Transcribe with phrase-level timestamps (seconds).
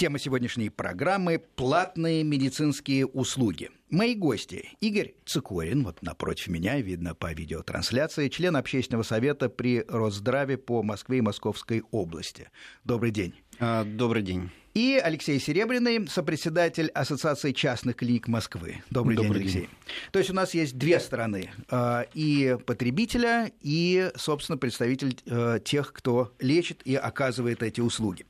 [0.00, 3.68] Тема сегодняшней программы– платные медицинские услуги.
[3.90, 10.56] Мои гости– Игорь Цикорин, вот напротив меня, видно по видеотрансляции, член общественного совета при Росздраве
[10.56, 12.48] по Москве и Московской области.
[12.82, 13.34] Добрый день.
[13.58, 14.48] А, добрый день.
[14.72, 18.82] И Алексей Серебряный, сопредседатель Ассоциации частных клиник Москвы.
[18.88, 19.60] Добрый, Добрый день, Алексей.
[19.60, 19.70] День.
[20.12, 21.50] То есть у нас есть две стороны.
[21.68, 28.24] А, и потребителя, и, собственно, представитель э, тех, кто лечит и оказывает эти услуги.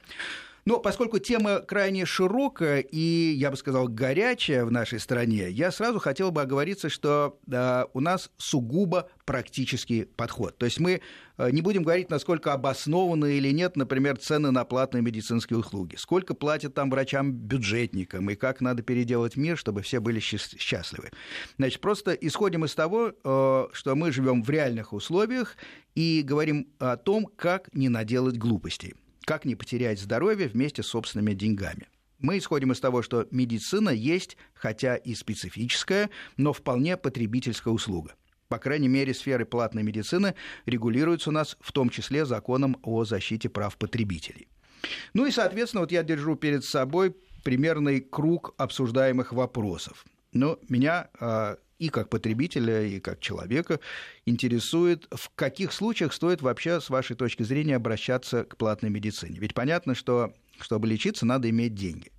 [0.64, 5.98] Но поскольку тема крайне широкая и, я бы сказал, горячая в нашей стране, я сразу
[5.98, 10.59] хотел бы оговориться, что э, у нас сугубо практический подход.
[10.59, 11.00] То есть мы
[11.38, 16.34] э, не будем говорить, насколько обоснованы или нет, например, цены на платные медицинские услуги, сколько
[16.34, 21.11] платят там врачам-бюджетникам и как надо переделать мир, чтобы все были счастливы.
[21.56, 25.56] Значит, просто исходим из того, э, что мы живем в реальных условиях
[25.95, 31.34] и говорим о том, как не наделать глупостей как не потерять здоровье вместе с собственными
[31.34, 31.88] деньгами.
[32.19, 38.14] Мы исходим из того, что медицина есть, хотя и специфическая, но вполне потребительская услуга.
[38.48, 40.34] По крайней мере, сферы платной медицины
[40.67, 44.48] регулируются у нас в том числе законом о защите прав потребителей.
[45.14, 50.05] Ну и, соответственно, вот я держу перед собой примерный круг обсуждаемых вопросов.
[50.33, 53.81] Но меня а, и как потребителя, и как человека
[54.27, 59.39] интересует, в каких случаях стоит вообще, с вашей точки зрения, обращаться к платной медицине.
[59.41, 62.12] Ведь понятно, что чтобы лечиться, надо иметь деньги.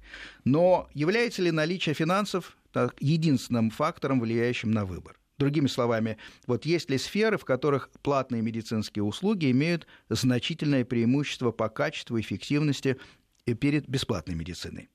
[0.44, 5.18] Но является ли наличие финансов так, единственным фактором, влияющим на выбор?
[5.38, 11.70] Другими словами, вот есть ли сферы, в которых платные медицинские услуги имеют значительное преимущество по
[11.70, 12.98] качеству и эффективности
[13.46, 14.90] перед бесплатной медициной?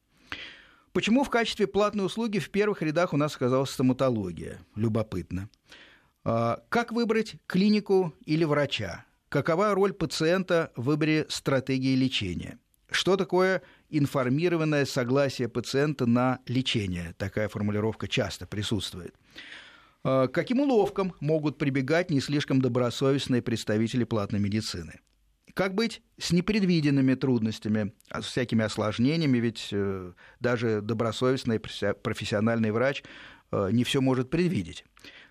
[0.97, 4.61] Почему в качестве платной услуги в первых рядах у нас оказалась стоматология?
[4.77, 5.51] Любопытно.
[6.25, 9.05] А, как выбрать клинику или врача?
[9.29, 12.59] Какова роль пациента в выборе стратегии лечения?
[12.91, 17.15] Что такое информированное согласие пациента на лечение?
[17.19, 19.15] Такая формулировка часто присутствует.
[20.03, 25.01] А, каким уловкам могут прибегать не слишком добросовестные представители платной медицины?
[25.57, 33.03] Как быть с непредвиденными трудностями, а с всякими осложнениями, ведь э, даже добросовестный профессиональный врач
[33.53, 34.85] э, не все может предвидеть.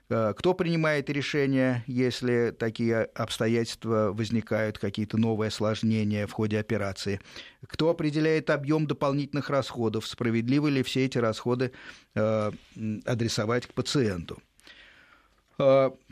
[0.10, 7.22] Э, кто принимает решения, если такие обстоятельства возникают, какие-то новые осложнения в ходе операции?
[7.68, 10.08] Кто определяет объем дополнительных расходов?
[10.08, 11.72] Справедливо ли все эти расходы
[12.16, 14.42] адресовать к пациенту?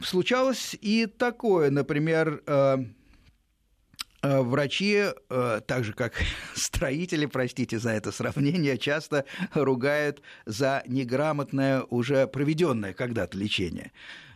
[0.03, 2.43] Случалось и такое, например,
[4.23, 6.13] врачи, э, так же как
[6.55, 13.91] строители, простите за это сравнение, часто ругают за неграмотное уже проведенное когда-то лечение.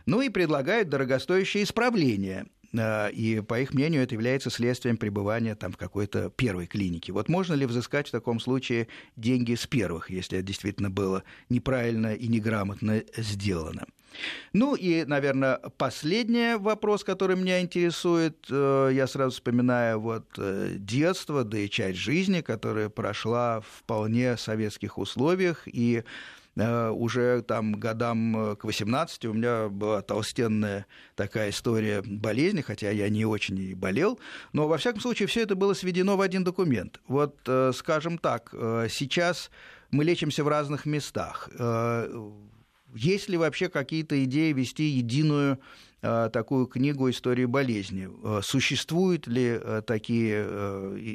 [0.06, 5.72] Ну и предлагают дорогостоящее исправление э, и, по их мнению, это является следствием пребывания там,
[5.72, 7.12] в какой-то первой клинике.
[7.12, 12.14] Вот можно ли взыскать в таком случае деньги с первых, если это действительно было неправильно
[12.14, 13.86] и неграмотно сделано?
[14.52, 21.44] Ну и, наверное, последний вопрос, который меня интересует, э, я сразу вспоминаю вот э, детство,
[21.44, 26.02] да и часть жизни, которая прошла в вполне советских условиях, и э,
[26.58, 33.24] уже там годам к 18 у меня была толстенная такая история болезни, хотя я не
[33.24, 34.18] очень и болел,
[34.52, 37.00] но во всяком случае все это было сведено в один документ.
[37.06, 37.36] Вот,
[37.74, 38.50] скажем так,
[38.90, 39.50] сейчас
[39.90, 41.48] мы лечимся в разных местах
[42.94, 45.60] есть ли вообще какие-то идеи вести единую
[46.00, 48.08] Э, такую книгу истории болезни.
[48.22, 50.44] Э, существуют ли э, такие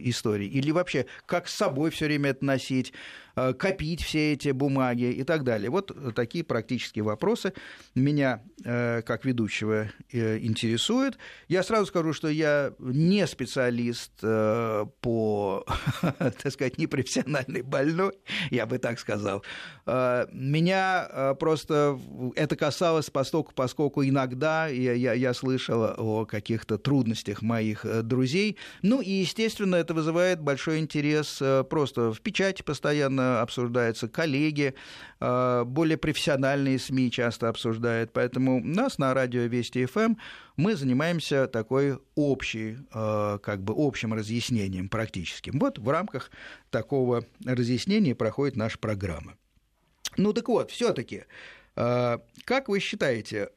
[0.09, 0.48] истории?
[0.48, 2.92] Или вообще, как с собой все время это носить,
[3.36, 5.70] копить все эти бумаги и так далее?
[5.70, 7.54] Вот такие практические вопросы
[7.96, 11.18] меня, как ведущего, интересуют.
[11.48, 15.66] Я сразу скажу, что я не специалист по,
[16.02, 18.14] так сказать, непрофессиональный больной,
[18.52, 19.44] я бы так сказал.
[19.86, 22.00] Меня просто
[22.36, 28.58] это касалось поскольку, поскольку иногда я, я, я слышал о каких-то трудностях моих э, друзей.
[28.82, 34.75] Ну и, естественно, это вызывает большой интерес э, просто в печати постоянно обсуждается, коллеги,
[35.20, 38.11] э, более профессиональные СМИ часто обсуждают.
[38.14, 40.17] Поэтому нас на радио Вести ФМ эм
[40.55, 45.58] мы занимаемся такой общей, как бы общим разъяснением практическим.
[45.58, 46.29] Вот в рамках
[46.70, 49.35] такого разъяснения проходит наша программа.
[50.16, 51.23] Ну так вот, все-таки,
[51.73, 53.49] как вы считаете,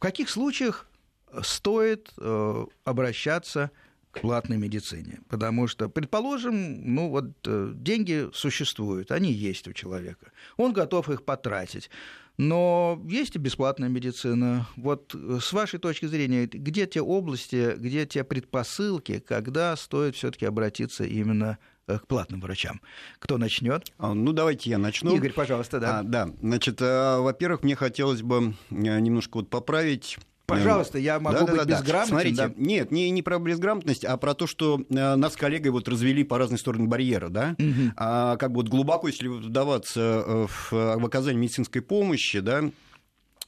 [0.00, 0.86] в каких случаях
[1.30, 3.70] э, стоит э, обращаться
[4.10, 5.20] к платной медицине.
[5.28, 10.32] Потому что, предположим, ну вот э, деньги существуют, они есть у человека.
[10.56, 11.90] Он готов их потратить.
[12.36, 14.66] Но есть и бесплатная медицина.
[14.76, 21.04] Вот с вашей точки зрения, где те области, где те предпосылки, когда стоит все-таки обратиться
[21.04, 22.80] именно к платным врачам.
[23.18, 23.92] Кто начнет?
[23.98, 25.14] А, ну, давайте я начну.
[25.16, 25.98] Игорь, пожалуйста, да.
[25.98, 30.16] А, да, значит, во-первых, мне хотелось бы немножко вот поправить
[30.50, 32.20] Пожалуйста, я могу да, быть да, безграмотным.
[32.20, 32.54] Смотрите, да?
[32.56, 36.24] нет, не, не про безграмотность, а про то, что э, нас с коллегой вот развели
[36.24, 37.92] по разные стороны барьера, да, угу.
[37.96, 42.70] а, как бы вот глубоко, если вдаваться э, в, в оказание медицинской помощи, да,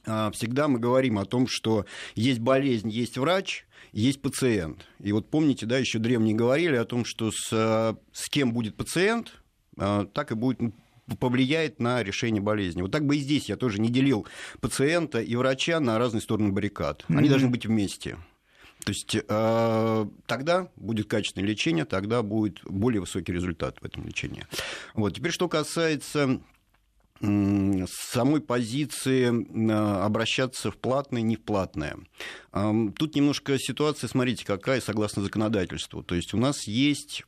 [0.05, 1.85] а, всегда мы говорим о том, что
[2.15, 4.85] есть болезнь, есть врач, есть пациент.
[4.99, 8.75] И вот помните, да, еще древние говорили о том, что с, э, с кем будет
[8.75, 9.33] пациент,
[9.75, 10.59] так и будет
[11.19, 12.81] повлияет на решение болезни.
[12.81, 14.25] Вот так бы и здесь я тоже не делил
[14.61, 17.05] пациента и врача на разные стороны баррикад.
[17.07, 17.29] Они mm-hmm.
[17.29, 18.17] должны быть вместе.
[18.85, 24.45] То есть э, тогда будет качественное лечение, тогда будет более высокий результат в этом лечении.
[24.93, 25.15] Вот.
[25.15, 26.41] Теперь, что касается
[27.21, 31.97] самой позиции обращаться в платное, не в платное.
[32.51, 36.03] Тут немножко ситуация, смотрите, какая, согласно законодательству.
[36.03, 37.23] То есть у нас есть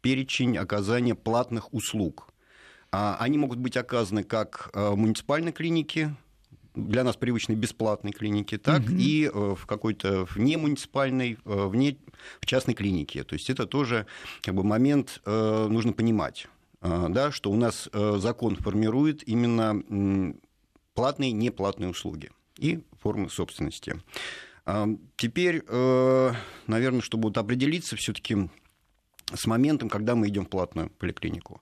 [0.00, 2.28] перечень оказания платных услуг.
[2.96, 6.14] А, они могут быть оказаны как э, в муниципальной клинике,
[6.76, 8.92] для нас привычной бесплатной клинике, так угу.
[8.92, 11.96] и э, в какой-то вне муниципальной, э, вне
[12.40, 13.24] в частной клинике.
[13.24, 14.06] То есть это тоже
[14.42, 16.46] как бы, момент нужно понимать,
[16.80, 20.34] да, что у нас закон формирует именно
[20.94, 24.02] платные и неплатные услуги и формы собственности.
[25.16, 25.64] Теперь,
[26.66, 28.50] наверное, чтобы вот определиться все-таки
[29.32, 31.60] с моментом, когда мы идем в платную поликлинику.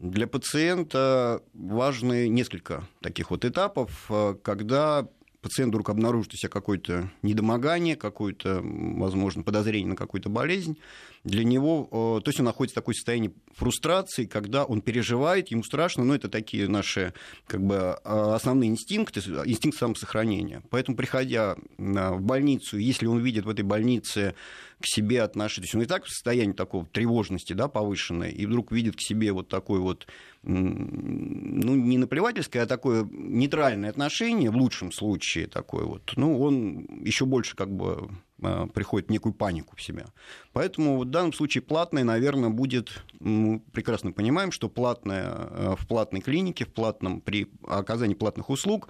[0.00, 5.06] Для пациента важны несколько таких вот этапов, э, когда
[5.42, 10.78] пациент вдруг обнаружит у себя какое-то недомогание, какое-то, возможно, подозрение на какую-то болезнь,
[11.24, 11.88] для него,
[12.18, 16.14] э, то есть он находится в такой состоянии фрустрации, когда он переживает, ему страшно, но
[16.14, 17.12] это такие наши
[17.46, 20.62] как бы, э, основные инстинкты, инстинкт самосохранения.
[20.70, 24.34] Поэтому, приходя в больницу, если он видит в этой больнице
[24.80, 28.46] к себе отношение, то есть он и так в состоянии такого тревожности да, повышенной, и
[28.46, 30.06] вдруг видит к себе вот такой вот
[30.42, 37.26] ну, не наплевательское, а такое нейтральное отношение, в лучшем случае такое вот, ну, он еще
[37.26, 38.08] больше как бы а,
[38.74, 40.06] приходит в некую панику в себя.
[40.52, 46.20] Поэтому в данном случае платное, наверное, будет, мы прекрасно понимаем, что платное а, в платной
[46.20, 48.88] клинике, в платном, при оказании платных услуг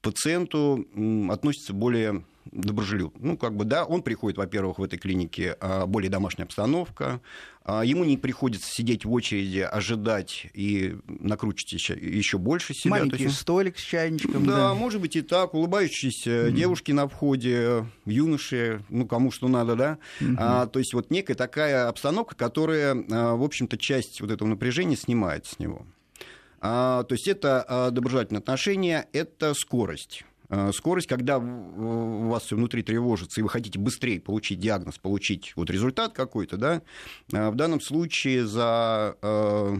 [0.00, 0.86] пациенту
[1.30, 3.20] относится более доброжелюбно.
[3.26, 7.20] Ну, как бы, да, он приходит, во-первых, в этой клинике а, более домашняя обстановка,
[7.64, 12.90] а, ему не приходится сидеть в очереди, ожидать и накручивать еще, еще больше себя.
[12.90, 14.44] Маленький есть, столик с чайничком.
[14.44, 16.52] Да, да, может быть и так, улыбающиеся mm-hmm.
[16.52, 19.98] девушки на входе, юноши, ну, кому что надо, да.
[20.20, 20.36] Mm-hmm.
[20.38, 24.96] А, то есть вот некая такая обстановка, которая, а, в общем-то, часть вот этого напряжения
[24.96, 25.86] снимает с него.
[26.60, 30.24] А, то есть это доброжелательное отношение, это скорость.
[30.50, 35.52] Э, скорость, когда у вас все внутри тревожится, и вы хотите быстрее получить диагноз, получить
[35.56, 36.82] вот результат какой-то, да,
[37.32, 39.76] э, в данном случае за э,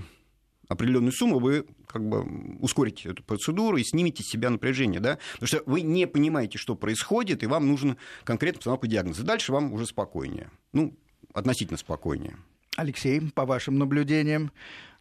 [0.69, 2.25] определенную сумму вы как бы
[2.61, 6.75] ускорите эту процедуру и снимете с себя напряжение, да, потому что вы не понимаете, что
[6.75, 9.23] происходит, и вам нужен конкретно постановку диагноза.
[9.23, 10.95] Дальше вам уже спокойнее, ну,
[11.33, 12.37] относительно спокойнее.
[12.77, 14.51] Алексей, по вашим наблюдениям,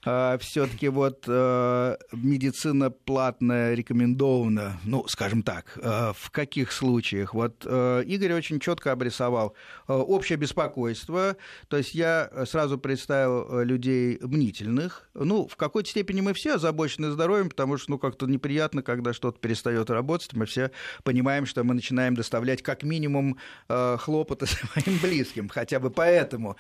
[0.04, 7.34] все-таки вот э, медицина платная рекомендована, ну, скажем так, э, в каких случаях?
[7.34, 9.56] Вот э, Игорь очень четко обрисовал
[9.88, 11.38] общее беспокойство,
[11.70, 17.50] то есть я сразу представил людей мнительных, ну, в какой-то степени мы все озабочены здоровьем,
[17.50, 20.72] потому что, ну, как-то неприятно, когда что-то перестает работать, мы все
[21.04, 23.38] понимаем, что мы начинаем доставлять как минимум
[23.68, 26.58] хлопоты своим близким, хотя бы поэтому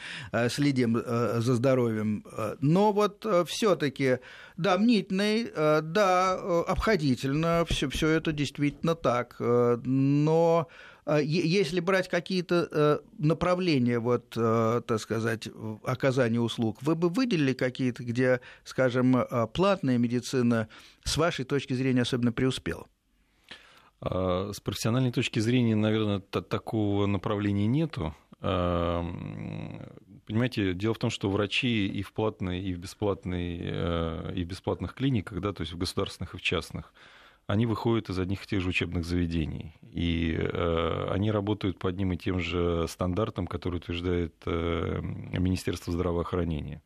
[0.50, 2.25] следим за здоровьем.
[2.62, 4.20] Но вот все-таки,
[4.58, 10.68] да, мнительный, э, да, э, обходительно, все, все это действительно так, но
[11.22, 15.50] если брать какие-то направления, вот, так сказать,
[15.84, 19.18] оказания услуг, вы бы выделили какие-то, где, скажем,
[19.54, 20.70] платная медицина,
[21.04, 22.88] с вашей точки зрения, особенно преуспела?
[24.06, 28.16] А, с профессиональной точки зрения, наверное, такого направления нету
[30.25, 34.48] понимаете, дело в том, что врачи и в платной, и в бесплатной, э, и в
[34.48, 36.94] бесплатных клиниках, да, то есть в государственных и в частных,
[37.46, 39.75] они выходят из одних и тех же учебных заведений.
[39.82, 46.82] И э, они работают по одним и тем же стандартам, которые утверждает э, Министерство здравоохранения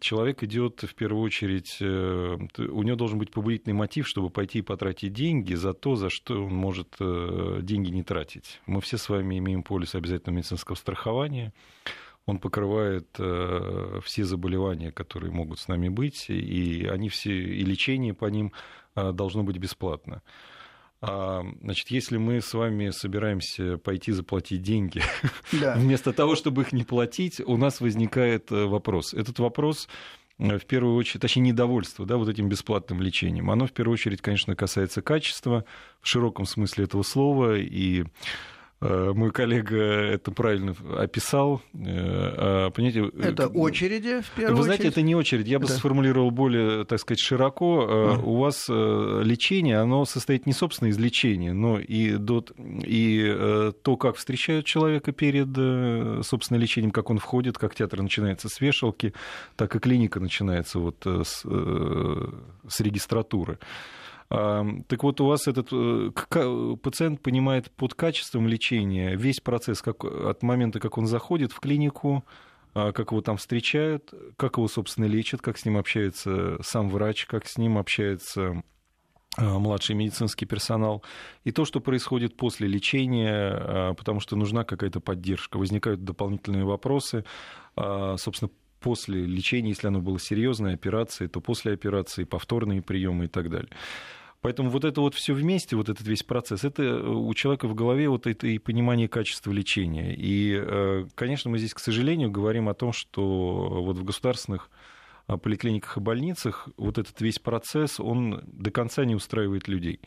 [0.00, 4.62] человек идет в первую очередь, э, у него должен быть побудительный мотив, чтобы пойти и
[4.62, 8.60] потратить деньги за то, за что он может э, деньги не тратить.
[8.64, 11.52] Мы все с вами имеем полис обязательного медицинского страхования.
[12.24, 18.14] Он покрывает э, все заболевания, которые могут с нами быть, и они все, и лечение
[18.14, 18.52] по ним
[18.94, 20.22] должно быть бесплатно.
[21.06, 25.02] А, значит, если мы с вами собираемся пойти заплатить деньги,
[25.52, 25.74] да.
[25.74, 29.14] вместо того, чтобы их не платить, у нас возникает э, вопрос.
[29.14, 29.88] Этот вопрос
[30.38, 33.50] э, в первую очередь, точнее, недовольство да, вот этим бесплатным лечением.
[33.50, 35.64] Оно в первую очередь, конечно, касается качества
[36.00, 38.04] в широком смысле этого слова и
[38.84, 41.62] мой коллега это правильно описал.
[41.72, 41.78] Э,
[42.66, 44.92] а, понимаете, э, это очереди, в первую Вы знаете, очередь?
[44.92, 45.48] это не очередь.
[45.48, 45.74] Я бы да.
[45.74, 47.86] сформулировал более, так сказать, широко.
[47.88, 48.18] А.
[48.18, 54.16] У вас лечение, оно состоит не собственно из лечения, но и, до, и то, как
[54.16, 55.48] встречают человека перед,
[56.24, 59.14] собственно, лечением, как он входит, как театр начинается с вешалки,
[59.56, 63.58] так и клиника начинается вот с, с регистратуры.
[64.88, 66.10] Так вот, у вас этот э,
[66.82, 72.24] пациент понимает под качеством лечения весь процесс как, от момента, как он заходит в клинику,
[72.74, 77.26] а, как его там встречают, как его, собственно, лечат, как с ним общается сам врач,
[77.26, 78.62] как с ним общается
[79.36, 81.04] а, младший медицинский персонал,
[81.44, 87.24] и то, что происходит после лечения, а, потому что нужна какая-то поддержка, возникают дополнительные вопросы,
[87.76, 88.50] собственно,
[88.80, 93.70] после лечения, если оно было серьезной операции, то после операции повторные приемы и так далее.
[94.44, 97.74] Поэтому вот это вот все вместе, вот этот весь процесс, это э, у человека в
[97.74, 100.14] голове вот это и понимание качества лечения.
[100.14, 104.68] И, э, конечно, мы здесь, к сожалению, говорим о том, что вот в государственных
[105.28, 110.00] э, поликлиниках и больницах вот этот весь процесс, он до конца не устраивает людей.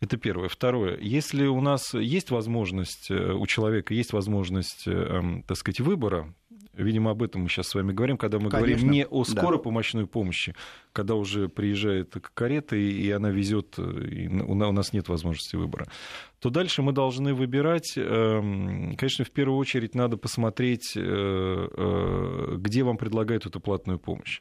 [0.00, 0.48] Это первое.
[0.48, 0.98] Второе.
[0.98, 6.32] Если у нас есть возможность, у человека есть возможность, так сказать, выбора,
[6.76, 8.74] Видимо, об этом мы сейчас с вами говорим, когда мы Конечно.
[8.74, 9.62] говорим не о скорой да.
[9.62, 10.54] помощной помощи,
[10.92, 15.86] когда уже приезжает карета, и она везет, и у нас нет возможности выбора,
[16.40, 17.94] то дальше мы должны выбирать.
[17.96, 24.40] Эм, конечно, в первую очередь надо посмотреть, э, э, где вам предлагают эту платную помощь.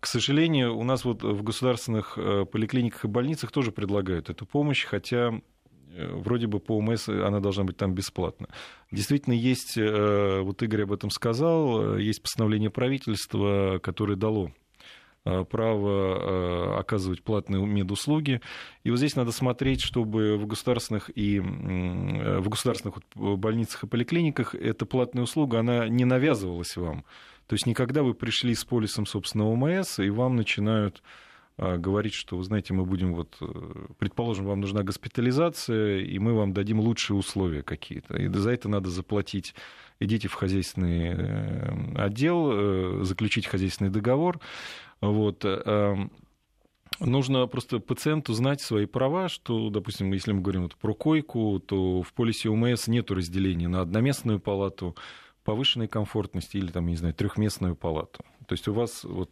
[0.00, 4.84] К сожалению, у нас вот в государственных э, поликлиниках и больницах тоже предлагают эту помощь,
[4.84, 5.59] хотя Э,
[5.96, 8.48] вроде бы по ОМС она должна быть там бесплатна.
[8.90, 14.52] Действительно, есть, э, вот Игорь об этом сказал, э, есть постановление правительства, которое дало
[15.50, 18.40] право оказывать платные медуслуги.
[18.84, 24.86] И вот здесь надо смотреть, чтобы в государственных и в государственных больницах и поликлиниках эта
[24.86, 27.04] платная услуга, она не навязывалась вам.
[27.48, 31.02] То есть никогда вы пришли с полисом собственного ОМС, и вам начинают
[31.60, 33.46] говорить, что, вы знаете, мы будем вот, э,
[33.98, 38.16] предположим, вам нужна госпитализация, и мы вам дадим лучшие условия какие-то.
[38.16, 39.54] И за это надо заплатить.
[39.98, 44.40] Идите в хозяйственный э, отдел, э, заключить хозяйственный договор.
[45.00, 45.46] Вот.
[46.98, 52.02] Нужно просто пациенту знать свои права, что, допустим, если мы говорим вот про койку, то
[52.02, 54.94] в полисе УМС нет разделения на одноместную палату,
[55.42, 58.22] повышенной комфортности или, там, не знаю, трехместную палату.
[58.46, 59.30] То есть у вас вот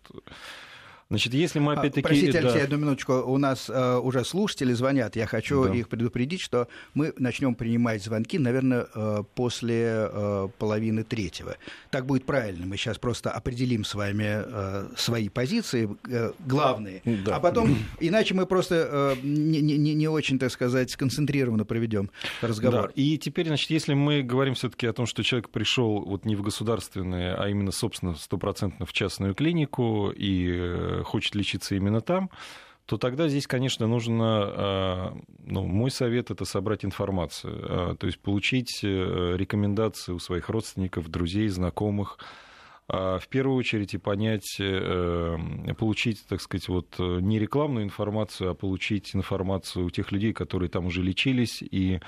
[1.10, 2.06] Значит, если мы а, опять-таки...
[2.06, 2.64] Простите, Алексей, да.
[2.64, 3.14] одну минуточку.
[3.14, 5.16] У нас э, уже слушатели звонят.
[5.16, 5.74] Я хочу да.
[5.74, 11.56] их предупредить, что мы начнем принимать звонки, наверное, э, после э, половины третьего.
[11.90, 12.66] Так будет правильно.
[12.66, 17.00] Мы сейчас просто определим с вами э, свои позиции э, главные.
[17.06, 17.36] Да.
[17.36, 22.10] А потом, иначе мы просто э, не, не, не очень, так сказать, сконцентрированно проведем
[22.42, 22.88] разговор.
[22.88, 22.92] Да.
[22.94, 26.42] И теперь, значит, если мы говорим все-таки о том, что человек пришел вот не в
[26.42, 32.30] государственное, а именно, собственно, стопроцентно в частную клинику и э, хочет лечиться именно там,
[32.88, 35.10] то тогда здесь, конечно, нужно, э,
[35.44, 41.08] ну, мой совет это собрать информацию, э, то есть получить э, рекомендации у своих родственников,
[41.08, 42.18] друзей, знакомых,
[42.88, 44.56] в первую очередь и понять,
[45.76, 50.86] получить, так сказать, вот не рекламную информацию, а получить информацию у тех людей, которые там
[50.86, 52.00] уже лечились и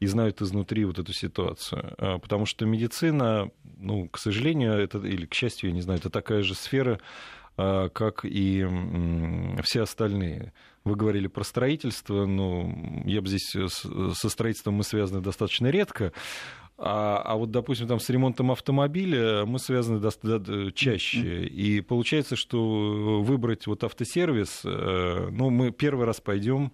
[0.00, 1.94] и знают изнутри вот эту ситуацию.
[2.20, 3.48] Потому что медицина,
[3.78, 6.98] ну, к сожалению, это, или к счастью, я не знаю, это такая же сфера,
[7.56, 8.66] как и
[9.62, 10.52] все остальные.
[10.84, 12.70] Вы говорили про строительство, но
[13.06, 16.12] я бы здесь э, со строительством мы связаны достаточно редко.
[16.76, 21.44] А, а вот, допустим, там с ремонтом автомобиля мы связаны до, до, чаще.
[21.46, 26.70] И получается, что выбрать вот автосервис, э, ну, мы первый раз пойдем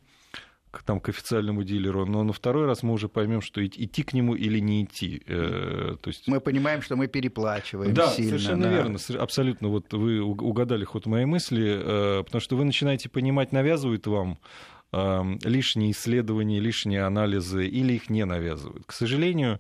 [0.71, 4.13] к, там, к официальному дилеру, но на второй раз мы уже поймем, что идти к
[4.13, 5.23] нему или не идти.
[5.27, 6.29] Э, то есть...
[6.29, 8.39] Мы понимаем, что мы переплачиваем да, сильно.
[8.39, 9.69] Совершенно да, верно, абсолютно.
[9.69, 14.39] Вот вы угадали ход моей мысли, э, потому что вы начинаете понимать, навязывают вам
[14.93, 18.85] э, лишние исследования, лишние анализы или их не навязывают.
[18.87, 19.59] К сожалению,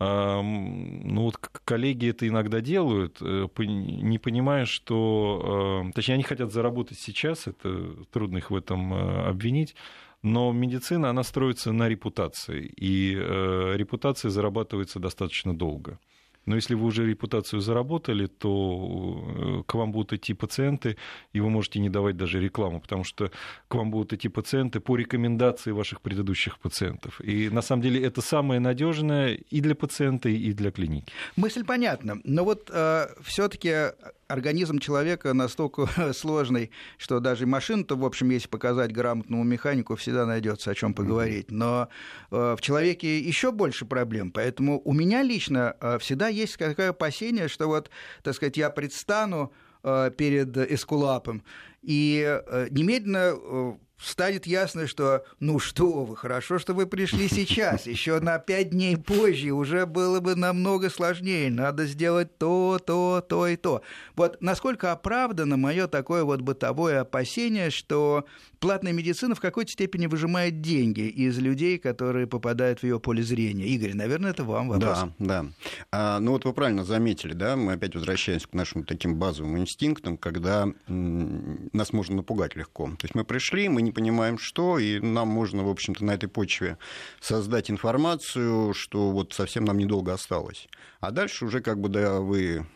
[0.00, 5.86] ну вот коллеги это иногда делают, не понимая, что...
[5.94, 9.76] Точнее, они хотят заработать сейчас, это трудно их в этом обвинить,
[10.24, 15.98] но медицина, она строится на репутации, и э, репутация зарабатывается достаточно долго.
[16.46, 20.96] Но если вы уже репутацию заработали, то к вам будут идти пациенты,
[21.32, 23.30] и вы можете не давать даже рекламу, потому что
[23.68, 27.20] к вам будут идти пациенты по рекомендации ваших предыдущих пациентов.
[27.20, 31.12] И на самом деле это самое надежное и для пациента, и для клиники.
[31.36, 32.18] Мысль понятна.
[32.24, 33.92] Но вот э, все-таки
[34.28, 40.70] организм человека настолько сложный, что даже машину-то, в общем, если показать грамотному механику, всегда найдется
[40.70, 41.50] о чем поговорить.
[41.50, 41.88] Но
[42.30, 44.30] э, в человеке еще больше проблем.
[44.30, 47.90] Поэтому у меня лично э, всегда есть какое опасение, что вот,
[48.22, 49.52] так сказать, я предстану
[49.82, 51.42] э, перед эскулапом,
[51.82, 52.40] и
[52.70, 58.70] немедленно станет ясно, что ну что вы, хорошо, что вы пришли сейчас, еще на пять
[58.70, 63.82] дней позже уже было бы намного сложнее, надо сделать то, то, то и то.
[64.16, 68.24] Вот насколько оправдано мое такое вот бытовое опасение, что
[68.58, 73.66] платная медицина в какой-то степени выжимает деньги из людей, которые попадают в ее поле зрения.
[73.66, 75.00] Игорь, наверное, это вам вопрос.
[75.00, 75.46] Да, да.
[75.92, 80.16] А, ну вот вы правильно заметили, да, мы опять возвращаемся к нашим таким базовым инстинктам,
[80.16, 82.86] когда м- нас можно напугать легко.
[82.98, 86.28] То есть мы пришли, мы не понимаем, что, и нам можно, в общем-то, на этой
[86.28, 86.76] почве
[87.20, 90.68] создать информацию, что вот совсем нам недолго осталось.
[91.00, 92.66] А дальше уже как бы, да, вы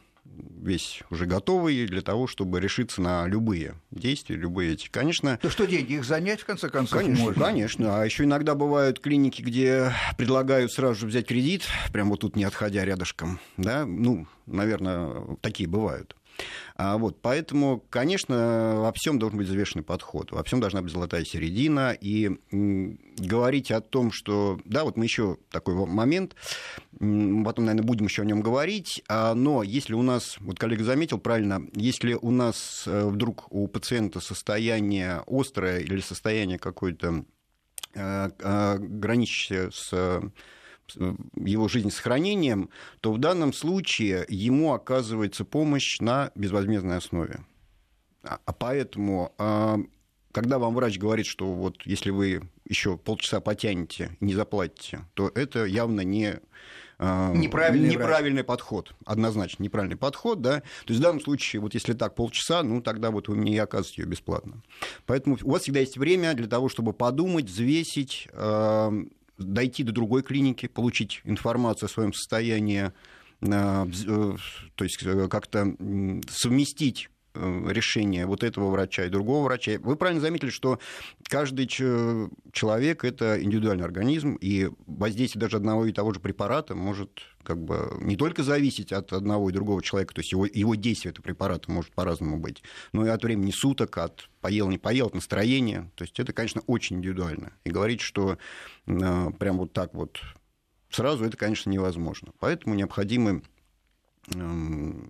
[0.63, 4.89] весь уже готовый для того, чтобы решиться на любые действия, любые эти.
[4.89, 5.39] Конечно...
[5.39, 7.45] То что деньги их занять, в конце концов, Конечно, можно?
[7.45, 8.01] конечно.
[8.01, 12.45] А еще иногда бывают клиники, где предлагают сразу же взять кредит, прямо вот тут не
[12.45, 13.41] отходя рядышком.
[13.57, 13.87] Да?
[13.87, 16.15] Ну, наверное, такие бывают.
[16.77, 21.25] А вот, поэтому, конечно, во всем должен быть взвешенный подход, во всем должна быть золотая
[21.25, 21.97] середина.
[22.01, 24.61] И говорить о том, что...
[24.65, 26.37] Да, вот мы еще такой момент,
[26.93, 31.19] потом, наверное, будем еще о нем говорить, а, но если у нас, вот коллега заметил
[31.19, 37.25] правильно, если у нас э, вдруг у пациента состояние острое или состояние какое-то
[37.95, 40.23] э, э, граничащее с
[40.97, 47.45] его жизнь сохранением, то в данном случае ему оказывается помощь на безвозмездной основе.
[48.23, 49.79] А, а поэтому, а,
[50.33, 55.31] когда вам врач говорит, что вот если вы еще полчаса потянете и не заплатите, то
[55.35, 56.41] это явно не
[56.99, 60.61] а, неправильный, неправильный подход, однозначно неправильный подход, да.
[60.61, 63.59] То есть в данном случае, вот если так полчаса, ну тогда вот вы мне и
[63.59, 64.63] оказываете ее бесплатно.
[65.07, 68.29] Поэтому у вас всегда есть время для того, чтобы подумать, взвесить,
[69.39, 72.93] дойти до другой клиники, получить информацию о своем состоянии,
[73.41, 74.37] э, э,
[74.75, 75.75] то есть э, как-то
[76.29, 79.79] совместить решение вот этого врача и другого врача.
[79.81, 80.79] Вы правильно заметили, что
[81.25, 87.63] каждый человек– это индивидуальный организм, и воздействие даже одного и того же препарата может как
[87.63, 91.25] бы не только зависеть от одного и другого человека, то есть его, его действие этого
[91.25, 95.91] препарата может по-разному быть, но и от времени суток, от поел, не поел, от настроения.
[95.95, 97.53] То есть это, конечно, очень индивидуально.
[97.65, 98.37] И говорить, что
[98.87, 100.21] э, прям вот так вот
[100.91, 102.33] сразу, это, конечно, невозможно.
[102.39, 103.43] Поэтому необходимы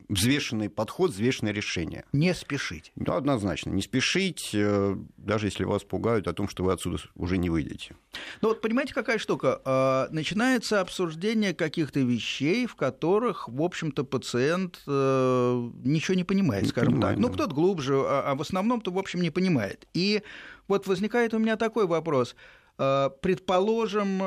[0.08, 2.04] взвешенный подход, взвешенное решение.
[2.12, 2.92] Не спешить.
[2.96, 3.70] Да, однозначно.
[3.70, 7.96] Не спешить, э, даже если вас пугают о том, что вы отсюда уже не выйдете.
[8.40, 9.60] Ну вот понимаете, какая штука?
[9.64, 16.68] А, начинается обсуждение каких-то вещей, в которых, в общем-то, пациент э, ничего не понимает, не
[16.68, 17.22] скажем понимаю, так.
[17.22, 19.86] Ну, кто-то глубже, а, а в основном-то, в общем, не понимает.
[19.94, 20.22] И
[20.68, 22.36] вот возникает у меня такой вопрос.
[22.78, 24.22] Э, предположим,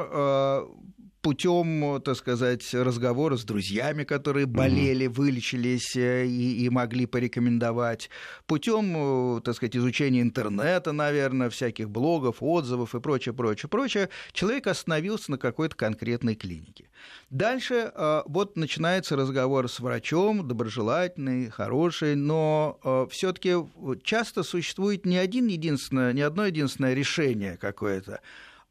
[1.21, 8.10] путем, так сказать, разговора с друзьями, которые болели, вылечились э, и, и могли порекомендовать,
[8.47, 14.67] путем, э, так сказать, изучения интернета, наверное, всяких блогов, отзывов и прочее, прочее, прочее, человек
[14.67, 16.89] остановился на какой-то конкретной клинике.
[17.29, 23.55] Дальше э, вот начинается разговор с врачом, доброжелательный, хороший, но все-таки
[24.03, 28.21] часто существует не один единственное, не одно единственное решение какое-то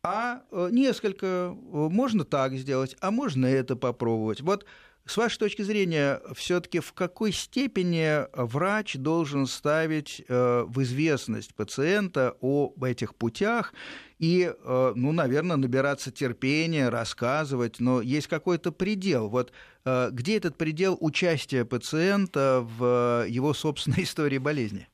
[0.03, 1.27] а э, несколько.
[1.27, 1.55] Э,
[1.91, 4.41] можно так сделать, а можно это попробовать.
[4.41, 4.65] Вот
[5.07, 12.37] с вашей точки зрения, все-таки в какой степени врач должен ставить э, в известность пациента
[12.41, 13.75] об этих путях
[14.19, 19.31] и, ну, наверное, набираться терпения, рассказывать, но есть какой-то предел.
[19.31, 19.51] Вот
[19.87, 24.89] где этот предел участия пациента в его собственной истории болезни?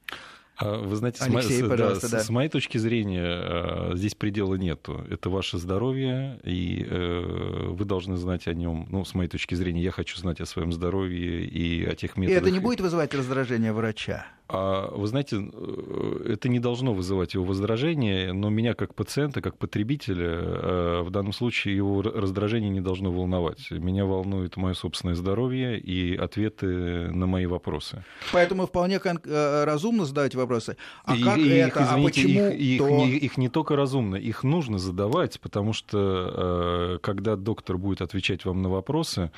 [0.59, 2.21] А вы знаете, Алексей, с, да, да.
[2.21, 5.05] с моей точки зрения, э, здесь предела нету.
[5.11, 8.87] Это ваше здоровье, и э, вы должны знать о нем.
[8.91, 12.43] Ну, с моей точки зрения, я хочу знать о своем здоровье и о тех методах.
[12.43, 14.27] И это не будет вызывать раздражение врача?
[14.49, 19.59] А, вы знаете, э, это не должно вызывать его возражение, но меня как пациента, как
[19.59, 23.71] потребителя, в данном случае его раздражение не должно волновать.
[23.71, 28.05] Меня волнует мое собственное здоровье и ответы на мои вопросы.
[28.33, 30.77] Поэтому вполне разумно задать вопрос вопросы.
[31.05, 31.69] А и, как и это?
[31.69, 33.07] Их, а извините, а почему их, то...
[33.07, 38.45] их, их не только разумно, их нужно задавать, потому что э, когда доктор будет отвечать
[38.45, 39.31] вам на вопросы,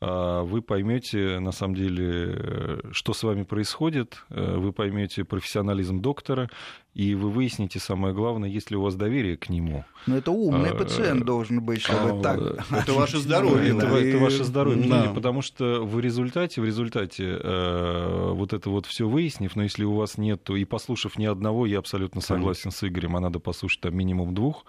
[0.00, 6.50] вы поймете, на самом деле, что с вами происходит, э, вы поймете профессионализм доктора,
[6.94, 9.84] и вы выясните, самое главное, есть ли у вас доверие к нему.
[10.06, 12.66] Но это умный а, пациент должен быть, чтобы а, так...
[12.70, 13.76] Это ваше здоровье.
[13.76, 13.98] Это, да.
[13.98, 14.88] это ваше здоровье.
[14.88, 15.12] Да.
[15.14, 19.94] Потому что в результате, в результате э, вот это вот все выяснив, но если у
[19.94, 23.96] вас нету, и послушав ни одного, я абсолютно согласен с Игорем, а надо послушать там
[23.96, 24.64] минимум двух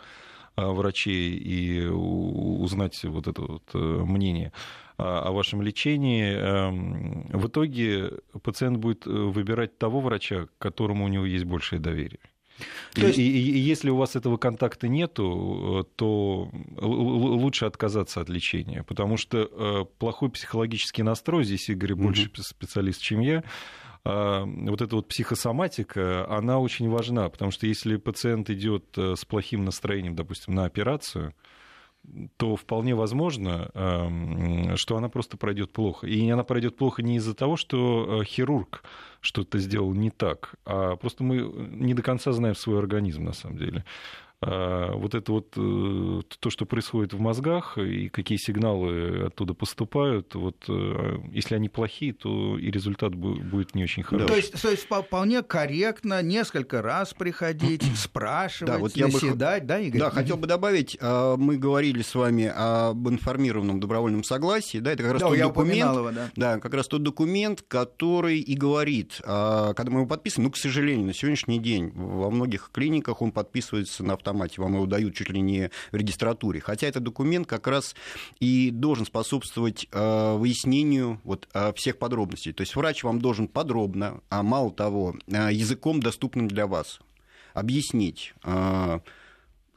[0.56, 4.52] а, врачей и узнать вот это вот э, мнение
[4.98, 11.08] о вашем лечении, эм, в итоге пациент будет э, выбирать того врача, к которому у
[11.08, 12.20] него есть большее доверие.
[12.96, 13.20] То есть...
[13.20, 16.50] и, и, и если у вас этого контакта нету, э, то
[16.82, 22.42] лучше отказаться от лечения, потому что э, плохой психологический настрой, здесь Игорь больше угу.
[22.42, 23.44] специалист, чем я,
[24.04, 30.16] вот эта вот психосоматика, она очень важна, потому что если пациент идет с плохим настроением,
[30.16, 31.34] допустим, на операцию,
[32.38, 36.08] то вполне возможно, эм, что она просто пройдет плохо.
[36.08, 38.84] И она пройдет плохо не из-за того, что э, хирург
[39.20, 43.58] что-то сделал не так, а просто мы не до конца знаем свой организм на самом
[43.58, 43.84] деле.
[44.40, 50.36] А, вот это вот э, то, что происходит в мозгах и какие сигналы оттуда поступают,
[50.36, 54.28] вот э, если они плохие, то и результат будет не очень хороший.
[54.28, 59.80] То есть, то есть вполне корректно несколько раз приходить, спрашивать, да, вот наседать, бы, да,
[59.80, 60.02] Игорь?
[60.02, 65.02] Да, хотел бы добавить, а, мы говорили с вами об информированном добровольном согласии, да, это
[65.02, 66.30] как раз да, тот документ, его, да.
[66.36, 70.58] да, как раз тот документ, который и говорит, а, когда мы его подписываем, ну, к
[70.58, 75.30] сожалению, на сегодняшний день во многих клиниках он подписывается на автомате, вам его дают чуть
[75.30, 76.60] ли не в регистратуре.
[76.60, 77.96] Хотя этот документ как раз
[78.40, 82.54] и должен способствовать э, выяснению вот, э, всех подробностей.
[82.54, 87.00] То есть врач вам должен подробно, а мало того, э, языком, доступным для вас,
[87.54, 88.34] объяснить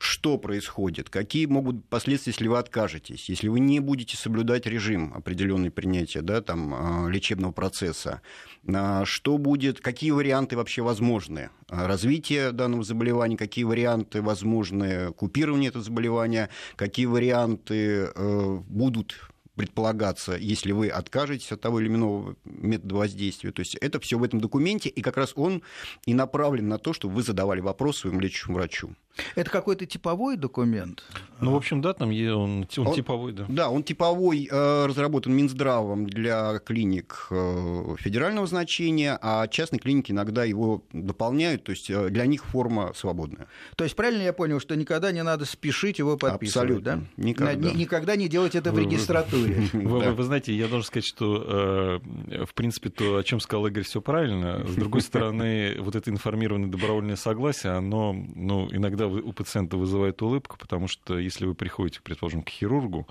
[0.00, 5.70] что происходит, какие могут последствия, если вы откажетесь, если вы не будете соблюдать режим определенный
[5.70, 8.22] принятия да, там, а, лечебного процесса,
[8.66, 15.68] а, что будет, какие варианты вообще возможны а, развития данного заболевания, какие варианты возможны купирования
[15.68, 22.94] этого заболевания, какие варианты э, будут предполагаться, если вы откажетесь от того или иного метода
[22.94, 23.52] воздействия.
[23.52, 25.62] То есть это все в этом документе, и как раз он
[26.06, 28.94] и направлен на то, чтобы вы задавали вопрос своему лечащему врачу.
[29.34, 31.02] Это какой-то типовой документ?
[31.40, 33.46] Ну, в общем, да, там он, он, он типовой, да.
[33.48, 40.44] Да, он типовой, э, разработан Минздравом для клиник э, федерального значения, а частные клиники иногда
[40.44, 43.46] его дополняют, то есть э, для них форма свободная.
[43.76, 46.96] То есть правильно я понял, что никогда не надо спешить его подписывать, Абсолютно.
[47.16, 47.22] да?
[47.24, 47.70] Никогда.
[47.70, 49.68] Никогда не делать это в регистратуре.
[49.72, 52.00] Вы, вы знаете, я должен сказать, что,
[52.46, 54.66] в принципе, то, о чем сказал Игорь, все правильно.
[54.66, 60.56] С другой стороны, вот это информированное добровольное согласие, оно ну, иногда у пациента вызывает улыбку,
[60.58, 63.06] потому что если вы приходите, предположим, к хирургу,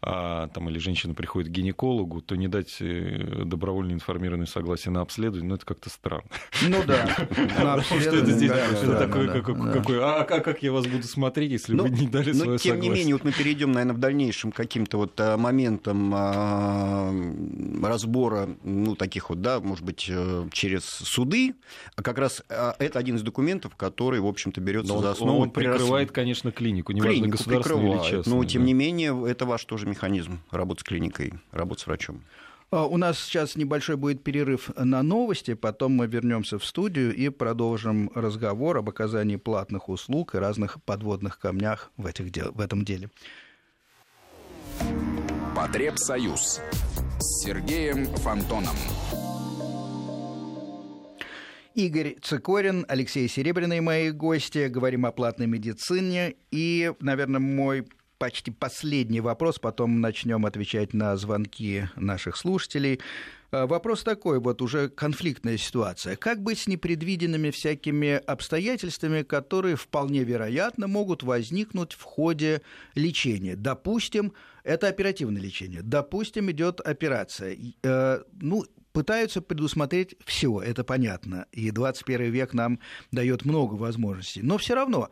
[0.00, 5.00] а, там, или женщина приходит к гинекологу, то не дать э, добровольно информированное согласие на
[5.00, 6.22] обследование, ну, это как-то странно.
[6.68, 7.06] Ну да.
[7.82, 12.32] Что это здесь такое, какой, а как я вас буду смотреть, если вы не дали
[12.32, 12.72] свое согласие?
[12.74, 17.12] Тем не менее, вот мы перейдем, наверное, в дальнейшем каким-то вот э, моментом а,
[17.82, 21.54] разбора, ну, таких вот, да, может быть, э, через суды.
[21.96, 25.42] А как раз это один из документов, который, в общем-то, берется за основу.
[25.42, 28.36] Он прикрывает, конечно, клинику, неважно, государственную или частную.
[28.36, 32.22] Но, тем не менее, это ваш тоже механизм работы с клиникой, работы с врачом.
[32.70, 37.30] А, у нас сейчас небольшой будет перерыв на новости, потом мы вернемся в студию и
[37.30, 42.84] продолжим разговор об оказании платных услуг и разных подводных камнях в, этих дел, в этом
[42.84, 43.10] деле.
[45.56, 46.60] Потребсоюз
[47.18, 48.76] с Сергеем Фонтоном.
[51.74, 54.66] Игорь Цикорин, Алексей Серебряный, мои гости.
[54.66, 56.34] Говорим о платной медицине.
[56.50, 57.86] И, наверное, мой
[58.18, 63.00] почти последний вопрос, потом начнем отвечать на звонки наших слушателей.
[63.50, 66.16] А, вопрос такой, вот уже конфликтная ситуация.
[66.16, 72.62] Как быть с непредвиденными всякими обстоятельствами, которые вполне вероятно могут возникнуть в ходе
[72.94, 73.56] лечения?
[73.56, 74.32] Допустим,
[74.64, 75.82] это оперативное лечение.
[75.82, 77.56] Допустим, идет операция.
[77.82, 81.46] Э, ну, пытаются предусмотреть все, это понятно.
[81.52, 82.80] И 21 век нам
[83.12, 84.42] дает много возможностей.
[84.42, 85.08] Но все равно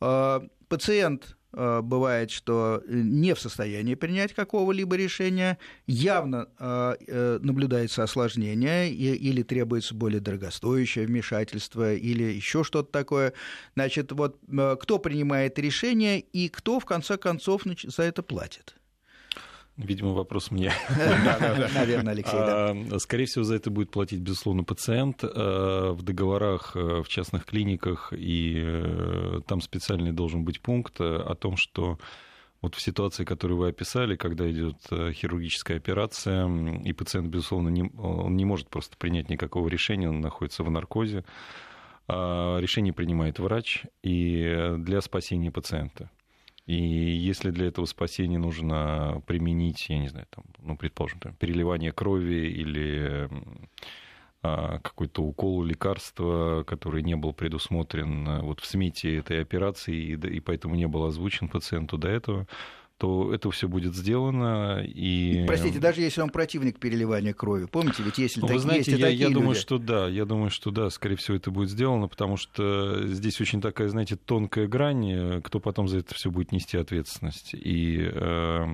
[0.00, 8.90] э, пациент бывает, что не в состоянии принять какого-либо решения, явно э, э, наблюдается осложнение
[8.92, 13.32] или требуется более дорогостоящее вмешательство или еще что-то такое.
[13.74, 14.38] Значит, вот
[14.80, 18.74] кто принимает решение и кто в конце концов за это платит?
[19.76, 20.72] Видимо, вопрос мне.
[21.74, 22.38] Наверное, Алексей.
[22.38, 25.24] А, скорее всего, за это будет платить, безусловно, пациент.
[25.24, 31.34] А, в договорах э, в частных клиниках, и э, там специальный должен быть пункт о
[31.34, 31.98] том, что
[32.62, 36.48] вот в ситуации, которую вы описали, когда идет э, хирургическая операция,
[36.84, 41.24] и пациент, безусловно, не, он не может просто принять никакого решения, он находится в наркозе,
[42.06, 46.10] а решение принимает врач и для спасения пациента.
[46.66, 51.92] И если для этого спасения нужно применить, я не знаю, там, ну, предположим, там, переливание
[51.92, 53.28] крови или
[54.46, 60.36] а, какой-то укол лекарства, который не был предусмотрен э, вот в смете этой операции и,
[60.36, 62.46] и поэтому не был озвучен пациенту до этого,
[62.98, 64.82] то это все будет сделано.
[64.84, 65.44] И...
[65.46, 69.00] Простите, даже если он противник переливания крови, помните, ведь если ну, так, Вы знаете, есть
[69.00, 69.40] я, такие я люди...
[69.40, 73.40] думаю, что да, я думаю, что да, скорее всего, это будет сделано, потому что здесь
[73.40, 77.54] очень такая, знаете, тонкая грань, э, кто потом за это все будет нести ответственность.
[77.54, 78.64] И э,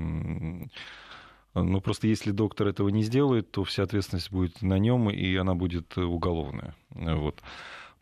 [1.54, 5.54] ну, просто если доктор этого не сделает, то вся ответственность будет на нем, и она
[5.54, 6.74] будет уголовная.
[6.90, 7.40] Вот.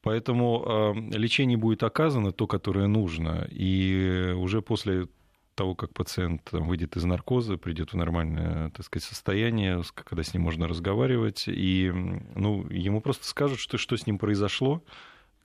[0.02, 5.07] Поэтому э, лечение будет оказано, то, которое нужно, и уже после
[5.58, 10.44] того, как пациент выйдет из наркоза, придет в нормальное так сказать, состояние, когда с ним
[10.44, 11.90] можно разговаривать, и
[12.36, 14.84] ну, ему просто скажут, что, что с ним произошло,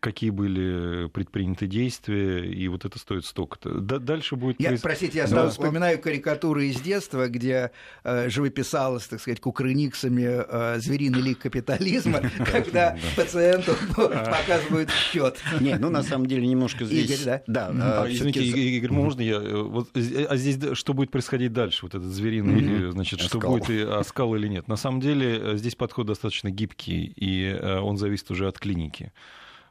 [0.03, 3.79] какие были предприняты действия, и вот это стоит столько-то.
[3.79, 4.59] Дальше будет...
[4.59, 5.51] Я, простите, я сразу да.
[5.51, 7.71] вспоминаю карикатуры из детства, где
[8.03, 12.19] э, живописалось, так сказать, кукрыниксами э, звериный лик капитализма,
[12.51, 15.39] когда пациенту показывают счет.
[15.61, 17.09] Не, ну на самом деле немножко здесь...
[17.09, 17.69] Игорь, да?
[17.71, 18.03] Да.
[18.03, 19.39] А, извините, Игорь, можно я...
[19.39, 21.79] Вот, а здесь что будет происходить дальше?
[21.83, 24.67] Вот этот звериный, значит, что будет, оскал или нет?
[24.67, 29.13] На самом деле э, здесь подход достаточно гибкий, и он зависит уже от клиники.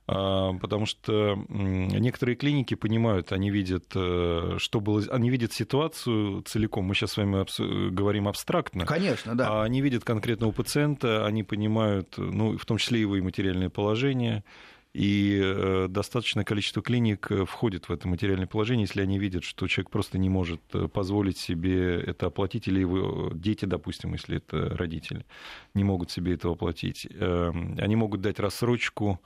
[0.06, 6.84] А, потому что некоторые клиники понимают, они видят, э, что было, они видят ситуацию целиком.
[6.86, 8.84] Мы сейчас с вами говорим абстрактно.
[8.84, 9.48] Конечно, да.
[9.48, 14.44] А они видят конкретного пациента, они понимают, ну, в том числе его и материальное положение.
[14.92, 19.66] И э, достаточное количество клиник э, входит в это материальное положение, если они видят, что
[19.66, 20.60] человек просто не может
[20.92, 25.24] позволить себе это оплатить, или его дети, допустим, если это родители,
[25.72, 27.06] не могут себе это оплатить.
[27.10, 29.18] Эм, они могут дать рассрочку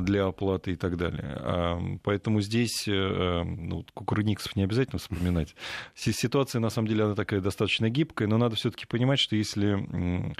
[0.00, 1.36] для оплаты и так далее.
[1.40, 5.54] А, поэтому здесь э, ну, кукурниксов не обязательно вспоминать.
[5.94, 10.34] Ситуация, на самом деле, она такая достаточно гибкая, но надо все-таки понимать, что если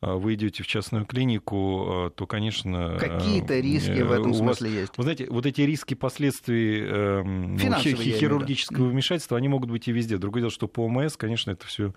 [0.00, 2.96] а, вы идете в частную клинику, то, конечно...
[2.98, 4.92] Какие-то риски в этом смысле вас, есть.
[4.96, 10.18] Вы знаете, вот эти риски последствий эм, ну, хирургического вмешательства, они могут быть и везде.
[10.18, 11.94] Другое дело, что по ОМС, конечно, это все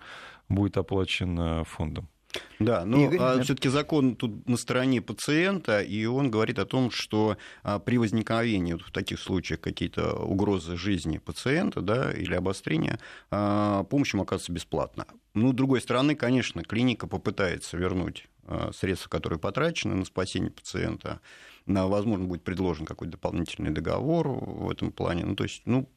[0.48, 2.08] будет оплачено фондом.
[2.58, 7.36] Да, но а, все-таки закон тут на стороне пациента, и он говорит о том, что
[7.62, 12.98] а, при возникновении вот в таких случаях какие-то угрозы жизни пациента да, или обострения,
[13.30, 15.06] а, помощь ему оказывается бесплатно.
[15.34, 21.20] Ну, с другой стороны, конечно, клиника попытается вернуть а, средства, которые потрачены на спасение пациента.
[21.66, 25.24] На, возможно, будет предложен какой-то дополнительный договор в этом плане.
[25.24, 25.88] Ну, то есть, ну,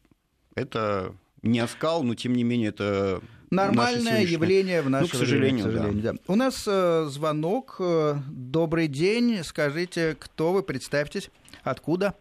[0.53, 5.65] это не оскал, но тем не менее это Нормальное явление в наше ну, к сожалению,
[5.65, 6.11] время, к сожалению да.
[6.13, 6.17] Да.
[6.27, 7.77] У нас э, звонок.
[7.79, 9.43] Э, добрый день.
[9.43, 11.29] Скажите, кто вы, представьтесь,
[11.63, 12.15] откуда?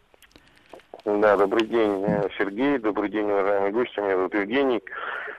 [1.05, 2.79] Да, добрый день, э, Сергей.
[2.79, 3.99] Добрый день, уважаемые гости.
[4.01, 4.83] Меня зовут Евгений.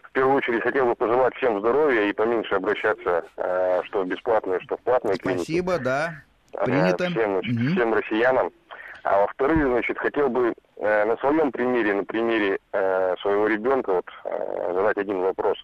[0.04, 4.60] В первую очередь хотел бы пожелать всем здоровья и поменьше обращаться, э, что в бесплатные,
[4.62, 5.44] что в платные клиники.
[5.44, 6.24] Спасибо, да.
[6.64, 7.10] Принято.
[7.10, 7.74] Всем, угу.
[7.74, 8.52] всем россиянам.
[9.06, 14.06] А во-вторых, значит, хотел бы э, на своем примере, на примере э, своего ребенка вот
[14.24, 15.64] э, задать один вопрос.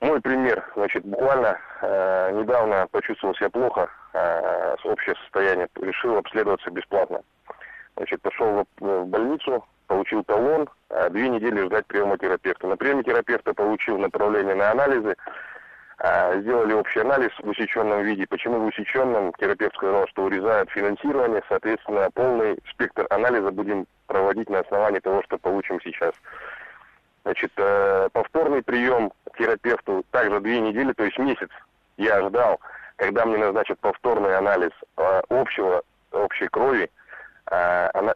[0.00, 7.20] Мой пример, значит, буквально э, недавно почувствовал себя плохо, э, общее состояние, решил обследоваться бесплатно.
[7.96, 12.66] Значит, пошел в, в больницу, получил талон, э, две недели ждать приема терапевта.
[12.66, 15.14] На приеме терапевта получил направление на анализы,
[15.98, 18.26] сделали общий анализ в усеченном виде.
[18.26, 19.32] Почему в усеченном?
[19.38, 25.38] Терапевт сказал, что урезают финансирование, соответственно, полный спектр анализа будем проводить на основании того, что
[25.38, 26.12] получим сейчас.
[27.24, 31.48] Значит, э, повторный прием терапевту также две недели, то есть месяц
[31.96, 32.60] я ждал,
[32.96, 35.82] когда мне назначат повторный анализ э, общего,
[36.12, 36.90] общей крови,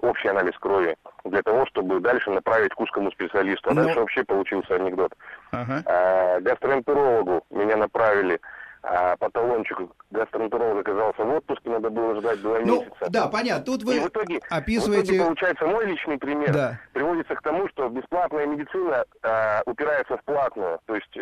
[0.03, 3.71] общий анализ крови для того, чтобы дальше направить к узкому специалисту.
[3.71, 3.81] А Но...
[3.81, 3.87] Ну.
[3.87, 5.12] дальше вообще получился анекдот.
[5.53, 5.83] Ага.
[5.87, 8.40] А, гастроэнтерологу меня направили
[8.83, 13.11] а по талончику гастроэнтеролог оказался в отпуске, надо было ждать два ну, месяца.
[13.11, 13.64] Да, понятно.
[13.64, 15.03] Тут вы и в итоге, описываете...
[15.03, 16.81] В итоге, получается, мой личный пример да.
[16.95, 20.81] приводится к тому, что бесплатная медицина а, упирается в платную.
[20.87, 21.14] То есть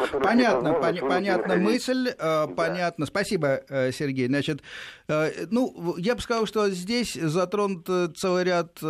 [0.00, 2.46] э, люди Понятно, пон- понятна мысль, э, да.
[2.46, 3.06] понятно.
[3.06, 4.26] Спасибо, э, Сергей.
[4.26, 4.62] Значит,
[5.08, 8.86] э, ну, я бы сказал, что здесь затронут целый ряд э,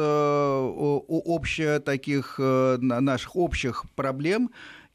[1.08, 4.50] обще таких наших общих проблем.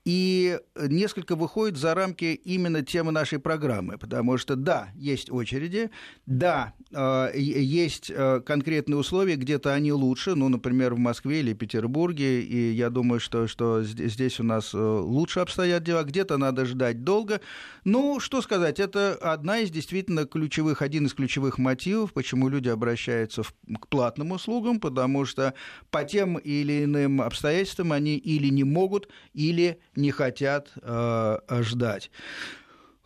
[0.08, 5.92] И несколько выходит за рамки именно темы нашей программы, потому что да, есть очереди,
[6.26, 12.42] да, э, есть э, конкретные условия, где-то они лучше, ну, например, в Москве или Петербурге,
[12.42, 17.04] и я думаю, что, что здесь у нас э, лучше обстоят дела, где-то надо ждать
[17.04, 17.42] долго.
[17.84, 23.44] Ну, что сказать, это одна из действительно ключевых, один из ключевых мотивов, почему люди обращаются
[23.44, 25.54] к платным услугам, потому что
[25.92, 32.10] по тем или иным обстоятельствам они или не могут, или не хотят э, ждать.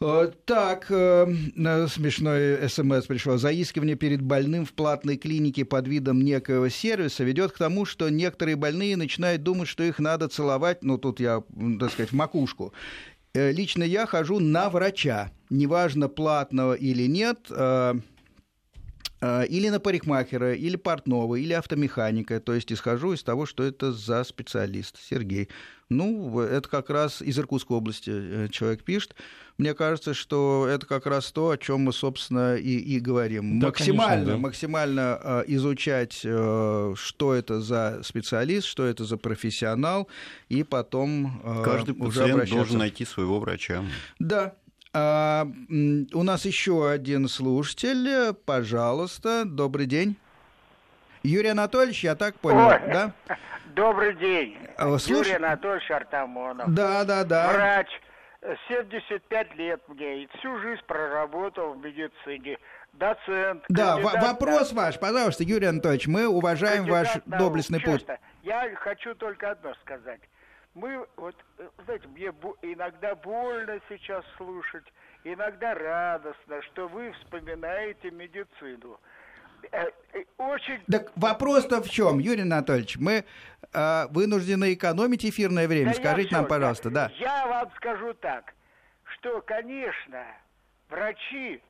[0.02, 1.28] Э, так, э,
[1.88, 3.38] смешной смс пришел.
[3.38, 8.56] Заискивание перед больным в платной клинике под видом некоего сервиса ведет к тому, что некоторые
[8.56, 11.44] больные начинают думать, что их надо целовать, ну тут я,
[11.80, 12.74] так сказать, в макушку.
[13.34, 17.52] Э, лично я хожу на врача, неважно платного или нет,
[19.22, 22.40] или на парикмахера, или портного, или автомеханика.
[22.40, 24.98] То есть исхожу из того, что это за специалист.
[25.10, 25.50] Сергей.
[25.92, 29.14] Ну, это как раз из Иркутской области э, человек пишет.
[29.58, 33.60] Мне кажется, что это как раз то, о чем мы, собственно, и, и говорим.
[33.60, 34.38] Да, максимально, конечно, да.
[34.38, 40.08] максимально э, изучать, э, что это за специалист, что это за профессионал,
[40.48, 42.56] и потом Каждый уже пациент обращаться.
[42.56, 43.84] должен найти своего врача.
[44.18, 44.54] Да,
[44.94, 45.48] а,
[46.14, 48.34] у нас еще один слушатель.
[48.46, 50.18] Пожалуйста, добрый день.
[51.24, 52.80] Юрий Анатольевич, я так понял, Ой.
[52.92, 53.14] да?
[53.76, 54.58] Добрый день.
[54.76, 55.28] А, слуш...
[55.28, 56.74] Юрий Анатольевич Артамонов.
[56.74, 57.54] Да, да, да.
[57.54, 57.88] Врач.
[58.68, 60.24] 75 лет мне.
[60.24, 62.58] И всю жизнь проработал в медицине.
[62.94, 63.64] Доцент.
[63.70, 66.08] Да, вопрос ваш, пожалуйста, Юрий Анатольевич.
[66.08, 68.06] Мы уважаем ваш доблестный путь.
[68.44, 70.20] Я хочу только одно сказать.
[70.74, 71.36] Мы, вот,
[71.86, 72.28] знаете, мне
[72.62, 74.86] иногда больно сейчас слушать,
[75.24, 79.00] иногда радостно, что вы вспоминаете медицину.
[79.72, 80.82] Э, э, очень...
[80.90, 82.98] Так вопрос-то в чем, Юрий Анатольевич?
[82.98, 83.26] Мы
[83.74, 85.90] э, вынуждены экономить эфирное время.
[85.90, 87.12] Да Скажите нам, пожалуйста, да.
[87.20, 88.54] Я вам скажу так,
[89.04, 90.26] что, конечно,
[90.90, 91.62] врачи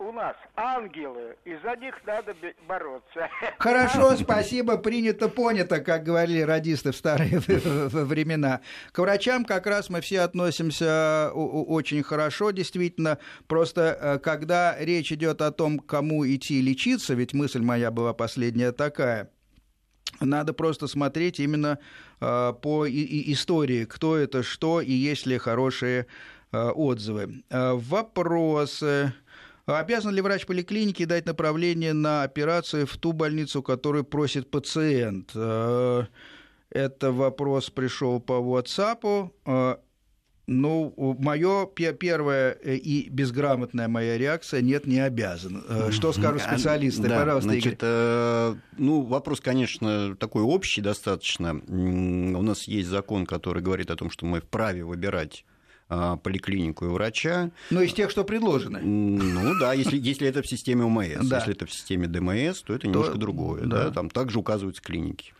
[0.00, 2.34] у нас ангелы, и за них надо
[2.66, 3.28] бороться.
[3.58, 8.62] Хорошо, спасибо, принято, понято, как говорили радисты в старые времена.
[8.92, 13.18] К врачам как раз мы все относимся очень хорошо, действительно.
[13.46, 18.72] Просто э, когда речь идет о том, кому идти лечиться, ведь мысль моя была последняя
[18.72, 19.30] такая,
[20.20, 21.78] надо просто смотреть именно
[22.20, 26.06] э, по истории, кто это, что и есть ли хорошие
[26.52, 27.44] э, отзывы.
[27.50, 29.12] Вопросы.
[29.76, 35.30] Обязан ли врач поликлиники дать направление на операцию в ту больницу, которую просит пациент?
[35.34, 36.04] Э,
[36.70, 39.30] это вопрос пришел по WhatsApp.
[39.46, 39.76] Э,
[40.46, 45.62] ну, мое первое э, и безграмотная моя реакция нет, не обязан.
[45.90, 47.08] Что скажут а, специалисты?
[47.08, 48.56] Да, Пожалуйста, значит, Игорь.
[48.78, 51.54] Ну, вопрос, конечно, такой общий достаточно.
[51.68, 55.49] У нас есть закон, который говорит о том, что мы вправе выбирать а,
[56.22, 57.50] поликлинику и врача.
[57.70, 58.80] Ну, из тех, что предложены.
[58.80, 61.00] Ну да, если, если это в системе ОМС.
[61.30, 61.38] Да.
[61.38, 63.62] Если это в системе ДМС, то это немножко то, другое.
[63.62, 63.84] Да.
[63.84, 63.90] Да?
[63.90, 65.32] Там также указываются клиники.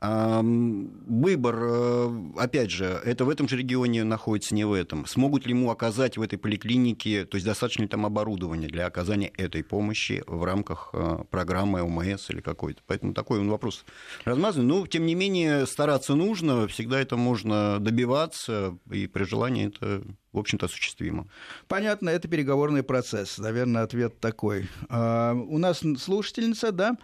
[0.00, 5.06] Выбор, э, опять же, это в этом же регионе находится, не в этом.
[5.06, 9.28] Смогут ли ему оказать в этой поликлинике, то есть достаточно ли там оборудования для оказания
[9.36, 12.82] этой помощи в рамках э, программы ОМС или какой-то.
[12.86, 13.84] Поэтому такой он вопрос
[14.24, 14.66] размазанный.
[14.66, 20.02] Но, тем не менее, стараться нужно, всегда это можно добиваться, и при желании это
[20.32, 21.26] в общем-то, осуществимо.
[21.66, 23.38] Понятно, это переговорный процесс.
[23.38, 24.68] Наверное, ответ такой.
[24.88, 26.96] А, у нас слушательница, да,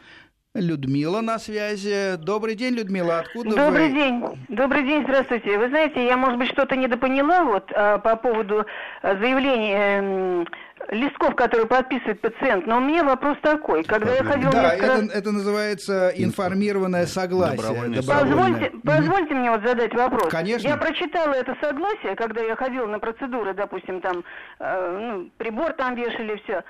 [0.57, 2.16] Людмила на связи.
[2.16, 3.21] Добрый день, Людмила.
[3.21, 3.95] Откуда Добрый вы?
[3.95, 4.25] день.
[4.49, 5.59] Добрый день, здравствуйте.
[5.59, 8.64] Вы знаете, я, может быть, что-то недопоняла вот а, по поводу
[9.03, 10.45] а, заявления э,
[10.90, 12.66] листков, которые подписывает пациент.
[12.66, 13.85] Но у меня вопрос такой.
[13.85, 14.92] Когда я ходила да, несколько...
[14.92, 17.57] это, это называется информированное согласие.
[17.57, 18.03] Добровольное.
[18.03, 20.29] Позвольте, mm позвольте мне вот задать вопрос.
[20.31, 20.69] Конечно.
[20.69, 24.25] Я прочитала это согласие, когда я ходила на процедуры, допустим, там
[24.59, 26.64] э, ну, прибор там вешали, все.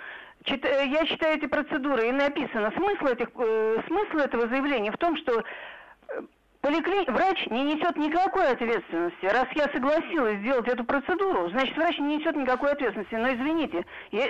[0.46, 5.16] Э, я читаю эти процедуры, и написано, смысл, этих, э, смысл этого заявления в том,
[5.16, 6.22] что э,
[6.66, 7.08] Поликли...
[7.12, 9.24] Врач не несет никакой ответственности.
[9.24, 13.14] Раз я согласилась сделать эту процедуру, значит, врач не несет никакой ответственности.
[13.14, 13.84] Но извините,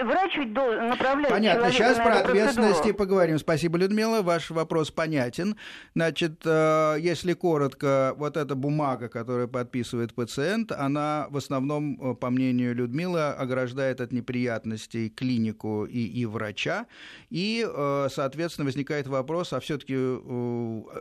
[0.05, 3.39] врач ведь должен направлять Понятно, сейчас на про ответственности поговорим.
[3.39, 5.57] Спасибо, Людмила, ваш вопрос понятен.
[5.95, 12.29] Значит, э, если коротко, вот эта бумага, которую подписывает пациент, она в основном, э, по
[12.29, 16.85] мнению Людмилы, ограждает от неприятностей клинику и, и врача.
[17.31, 19.97] И, э, соответственно, возникает вопрос, а все-таки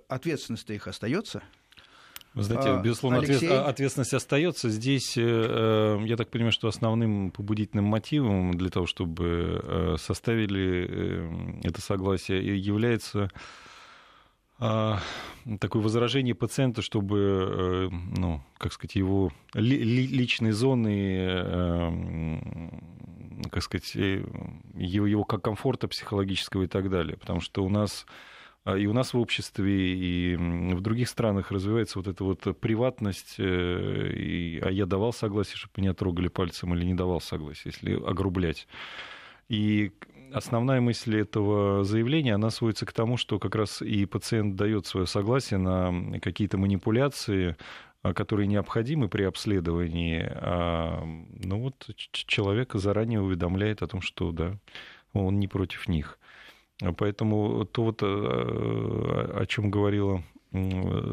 [0.08, 1.25] ответственность их остается?
[1.26, 1.42] Остается?
[2.34, 3.48] Вы знаете, а, безусловно, Алексей?
[3.50, 4.70] ответственность остается.
[4.70, 11.66] Здесь, э, э, я так понимаю, что основным побудительным мотивом для того, чтобы э, составили
[11.66, 13.30] это согласие, является
[14.60, 15.00] а,
[15.60, 22.40] такое возражение пациента, чтобы, ну, как сказать, его личные зоны,
[23.50, 27.18] как сказать, его, его комфорта психологического и так далее.
[27.18, 28.35] Потому что у нас а,
[28.66, 34.60] и у нас в обществе, и в других странах развивается вот эта вот приватность, и,
[34.64, 38.68] а я давал согласие, чтобы меня трогали пальцем, или не давал согласие, если огрублять.
[39.50, 39.92] И
[40.34, 45.08] основная мысль этого заявления, она сводится к тому, что как раз и пациент дает свое
[45.08, 47.56] согласие на какие-то манипуляции,
[48.02, 54.58] а, которые необходимы при обследовании, а, ну вот человек заранее уведомляет о том, что да,
[55.14, 56.20] он не против них.
[56.98, 60.24] Поэтому то вот, а, о чем говорила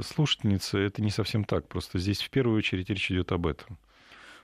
[0.04, 1.66] слушательница, это не совсем так.
[1.66, 3.78] Просто здесь в первую очередь речь идет об этом.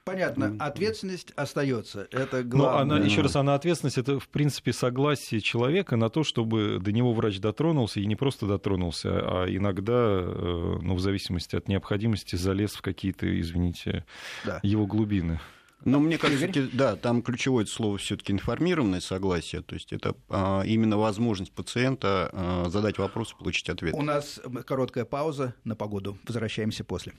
[0.09, 2.09] Понятно, ответственность остается.
[2.11, 2.85] Это главное.
[2.85, 6.93] Но она, еще раз, она ответственность это в принципе согласие человека на то, чтобы до
[6.93, 12.37] него врач дотронулся и не просто дотронулся, а иногда, э, ну, в зависимости от необходимости,
[12.37, 14.07] залез в какие-то, извините,
[14.47, 14.61] да.
[14.63, 15.41] его глубины.
[15.85, 20.99] Но мне кажется, да, там ключевое слово все-таки информированное согласие, то есть это а, именно
[20.99, 23.95] возможность пациента а, задать вопрос и получить ответ.
[23.95, 26.19] У нас короткая пауза на погоду.
[26.27, 27.15] Возвращаемся после.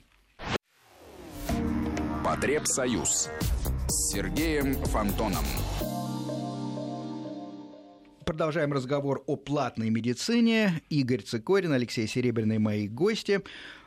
[2.23, 3.29] Потребсоюз
[3.87, 5.45] с Сергеем Фонтоном.
[8.29, 10.83] Продолжаем разговор о платной медицине.
[10.89, 13.41] Игорь Цикорин, Алексей Серебряный, мои гости.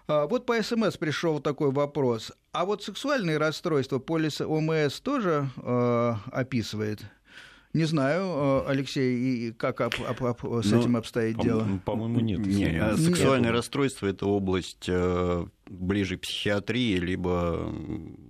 [0.08, 2.32] А, вот по СМС пришел такой вопрос.
[2.52, 7.00] А вот сексуальные расстройства полис ОМС тоже э, описывает?
[7.74, 11.66] Не знаю, э, Алексей, как об, об, об, с Но, ну, этим обстоит по- дело?
[11.86, 12.40] По-моему, нет.
[12.40, 13.56] Не, а сексуальное нет.
[13.56, 17.72] расстройство– это область э, ближе к психиатрии, либо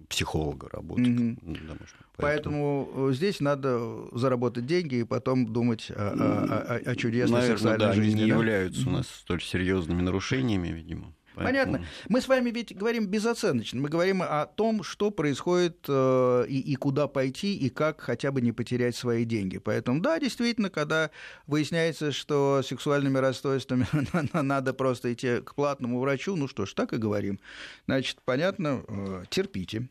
[0.09, 1.03] психолога работы.
[1.03, 1.79] Mm-hmm.
[2.16, 2.89] Поэтому...
[2.95, 3.81] Поэтому э, здесь надо
[4.12, 8.12] заработать деньги и потом думать о, о, о, о чудесной Наверное, сексуальной да, жизни.
[8.12, 8.37] Они не да?
[8.37, 11.14] являются у нас столь серьезными нарушениями, видимо.
[11.35, 11.78] Понятно.
[11.78, 11.87] Поэтому...
[12.09, 13.80] Мы с вами ведь говорим безоценочно.
[13.80, 18.41] Мы говорим о том, что происходит э, и, и куда пойти, и как хотя бы
[18.41, 19.59] не потерять свои деньги.
[19.59, 21.11] Поэтому, да, действительно, когда
[21.47, 23.87] выясняется, что сексуальными расстройствами
[24.33, 27.41] надо просто идти к платному врачу, ну что ж, так и говорим.
[27.87, 29.89] Значит, понятно, э, терпите.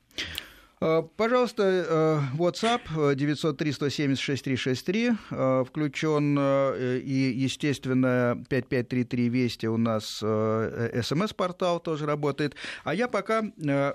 [0.83, 2.81] Э, пожалуйста, э, WhatsApp
[3.15, 12.55] 903-170-6363 э, включен и, естественно, 5533 Вести у нас смс-портал тоже работает.
[12.83, 13.43] А я пока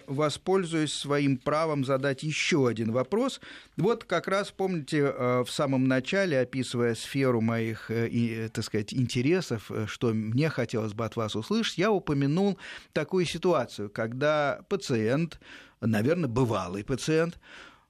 [0.06, 3.40] воспользуюсь своим правом задать еще один вопрос.
[3.76, 7.90] Вот как раз, помните, в самом начале, описывая сферу моих,
[8.52, 12.56] так сказать, интересов, что мне хотелось бы от вас услышать, я упомянул
[12.92, 15.40] такую ситуацию, когда пациент
[15.80, 17.38] наверное, бывалый пациент,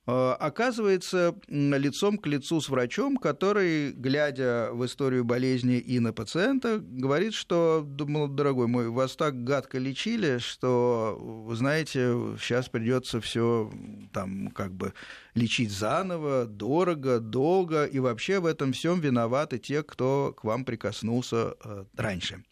[0.07, 6.79] э, оказывается лицом к лицу с врачом, который, глядя в историю болезни и на пациента,
[6.81, 13.71] говорит, что, думал, дорогой мой, вас так гадко лечили, что, вы знаете, сейчас придется все
[14.13, 14.93] там как бы
[15.35, 21.55] лечить заново, дорого, долго, и вообще в этом всем виноваты те, кто к вам прикоснулся
[21.65, 22.45] э, раньше.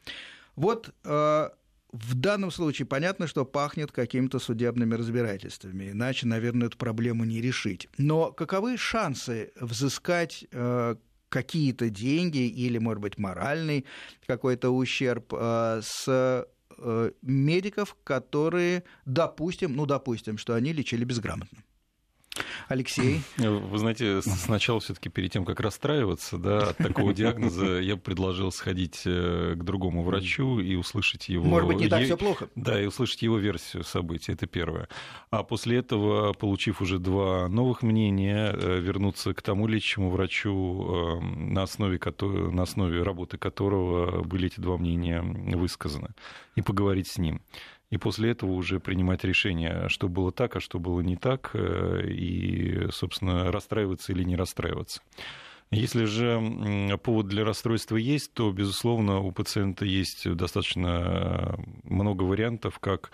[0.57, 1.49] Вот э,
[1.95, 7.89] в данном случае понятно, что пахнет какими-то судебными разбирательствами, иначе, наверное, эту проблему не решить.
[7.99, 10.97] Но каковы шансы взыскать э,
[11.29, 13.85] какие-то деньги или, может быть, моральный
[14.27, 16.05] какой-то ущерб э, с
[16.79, 21.59] э, медиков, которые, допустим, ну, допустим, что они лечили безграмотно?
[22.69, 23.23] Алексей?
[23.37, 28.03] Вы знаете, сначала все таки перед тем, как расстраиваться да, от такого диагноза, я бы
[28.03, 31.45] предложил сходить э, к другому врачу и услышать его...
[31.45, 32.49] Может быть, не так все плохо.
[32.55, 34.89] Да, и услышать его версию событий, это первое.
[35.31, 41.25] А после этого, получив уже два новых мнения, э, вернуться к тому лечащему врачу, э,
[41.25, 46.09] на основе, на основе работы которого были эти два мнения высказаны,
[46.57, 47.43] и поговорить с ним
[47.95, 52.09] и после этого уже принимать решение, что было так, а что было не так, э,
[52.09, 55.01] и, собственно, расстраиваться или не расстраиваться.
[55.71, 63.13] Если же повод для расстройства есть, то, безусловно, у пациента есть достаточно много вариантов, как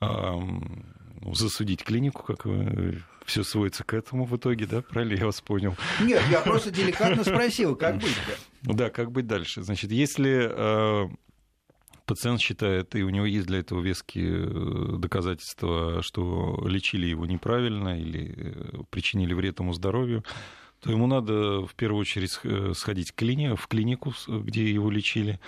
[0.00, 2.46] ну, засудить клинику, как
[3.24, 4.82] все сводится к этому в итоге, да?
[4.82, 5.74] Правильно я вас понял?
[6.00, 8.16] Нет, я просто деликатно спросил, как быть?
[8.62, 9.62] Да, как быть дальше?
[9.62, 11.08] Значит, если э,
[12.04, 18.00] пациент считает, и у него есть для этого веские э, доказательства, что лечили его неправильно
[18.00, 20.24] или э, причинили вред ему здоровью,
[20.80, 23.16] то ему надо в первую очередь э, сходить в
[23.68, 25.40] клинику, где его лечили,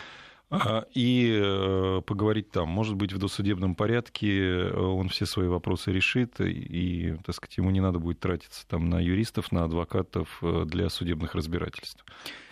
[0.51, 2.69] а, и поговорить там.
[2.69, 7.81] Может быть, в досудебном порядке он все свои вопросы решит, и, так сказать, ему не
[7.81, 12.05] надо будет тратиться там на юристов, на адвокатов для судебных разбирательств.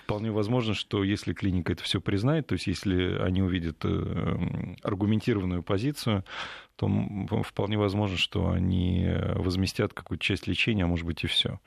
[0.04, 4.36] Вполне возможно, что если клиника это все признает, то есть если они увидят э,
[4.82, 6.24] аргументированную позицию,
[6.76, 6.88] то
[7.44, 11.60] вполне возможно, что они возместят какую-то часть лечения, а может быть и все.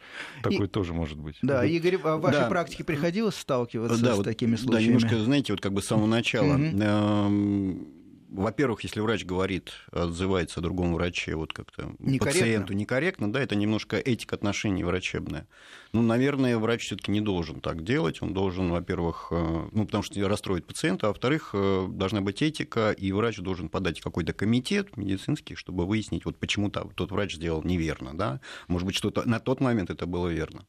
[0.44, 1.38] Такое и, тоже может быть.
[1.42, 2.50] Да, Игорь, в вашей да.
[2.50, 4.86] практике приходилось сталкиваться да, с вот, такими случаями?
[4.86, 6.58] Да, немножко, знаете, вот как бы с самого начала.
[6.58, 7.92] Mm-hmm
[8.36, 13.98] во-первых, если врач говорит, отзывается о другом враче, вот как-то пациенту некорректно, да, это немножко
[13.98, 15.48] этика отношений врачебная.
[15.94, 18.22] Ну, наверное, врач все-таки не должен так делать.
[18.22, 22.92] Он должен, во-первых, э, ну, потому что расстроит пациента, а во-вторых, э, должна быть этика,
[22.92, 28.18] и врач должен подать какой-то комитет медицинский, чтобы выяснить, вот почему тот врач сделал неверно,
[28.18, 28.42] да.
[28.68, 30.66] Может быть, что-то на тот момент это было верно.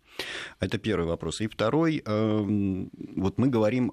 [0.60, 1.40] Это первый вопрос.
[1.40, 3.92] И второй, эм, вот мы говорим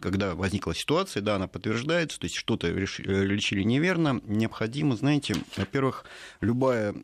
[0.00, 6.04] когда возникла ситуация, да, она подтверждается, то есть что-то э, лечили неверно, необходимо, знаете, во-первых,
[6.40, 6.94] любая,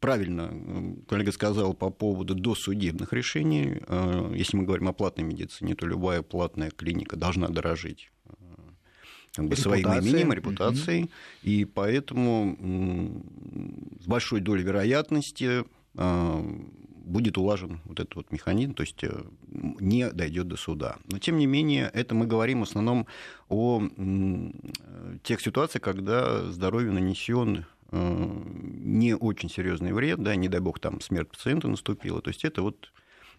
[0.00, 0.52] правильно
[1.08, 6.22] коллега сказал по поводу досудебных решений, э, если мы говорим о платной медицине, то любая
[6.22, 8.32] платная клиника должна дорожить э,
[9.34, 11.10] как бы, своим именем, репутацией, mm
[11.42, 13.22] и поэтому
[14.00, 15.64] с большой долей вероятности
[17.08, 19.24] будет улажен вот этот вот механизм, то есть э,
[19.80, 20.98] не дойдет до суда.
[21.10, 23.06] Но тем не менее, это мы говорим в основном
[23.48, 23.82] о
[25.22, 31.00] тех ситуациях, когда здоровью нанесен э, не очень серьезный вред, да, не дай бог там
[31.00, 32.20] смерть пациента наступила.
[32.20, 32.92] То есть это вот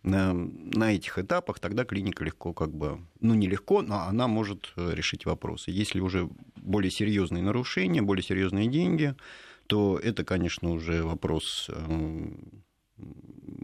[0.03, 4.73] на, на этих этапах тогда клиника легко как бы, ну не легко, но она может
[4.75, 5.71] э, решить вопросы.
[5.71, 9.15] Если уже более серьезные нарушения, более серьезные деньги,
[9.67, 11.69] то это, конечно, уже вопрос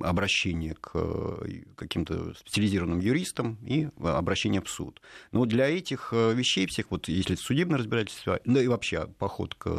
[0.01, 5.01] обращение к э, каким-то специализированным юристам и обращение в суд.
[5.31, 9.69] Но для этих э, вещей всех, вот если судебное разбирательство, да и вообще поход к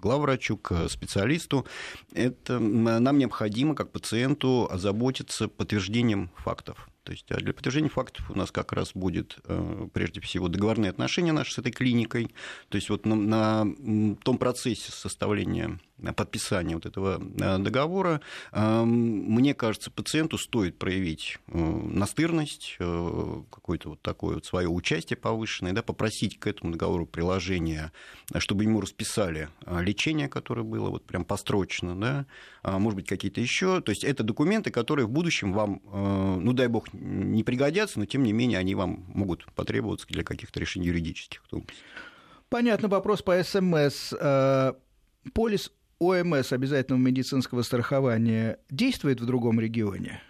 [0.00, 1.66] главврачу, к специалисту,
[2.12, 6.88] это нам необходимо, как пациенту, озаботиться подтверждением фактов.
[7.08, 10.90] То есть а для подтверждения фактов у нас как раз будет э, прежде всего договорные
[10.90, 12.34] отношения наши с этой клиникой.
[12.68, 13.16] То есть вот на,
[13.64, 15.78] на том процессе составления
[16.16, 18.20] подписания вот этого э, договора,
[18.52, 25.72] э, мне кажется, пациенту стоит проявить э, настырность, какое-то вот такое вот свое участие повышенное,
[25.72, 27.92] да, попросить к этому договору приложение,
[28.38, 32.26] чтобы ему расписали лечение, которое было вот прям построчно, да,
[32.62, 33.80] а, может быть, какие-то еще.
[33.80, 38.22] То есть это документы, которые в будущем вам, ну дай бог, не пригодятся, но тем
[38.22, 41.42] не менее они вам могут потребоваться для каких-то решений юридических.
[42.48, 44.14] Понятно, вопрос по СМС.
[45.32, 50.20] Полис ОМС обязательного медицинского страхования действует в другом регионе?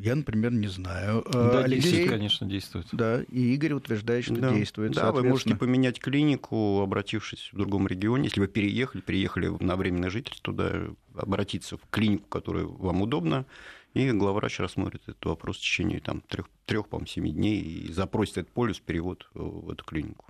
[0.00, 1.24] Я, например, не знаю.
[1.32, 2.86] Да, Алексей, действует, конечно, действует.
[2.92, 4.54] Да, и Игорь утверждает, что да.
[4.54, 4.92] действует.
[4.92, 8.24] Да, вы можете поменять клинику, обратившись в другом регионе.
[8.24, 13.44] Если вы переехали, переехали на временное жительство, туда, обратиться в клинику, которая вам удобна,
[13.94, 18.38] и главврач рассмотрит этот вопрос в течение там, трех, трех по-моему, семи дней и запросит
[18.38, 20.24] этот полюс перевод в эту клинику.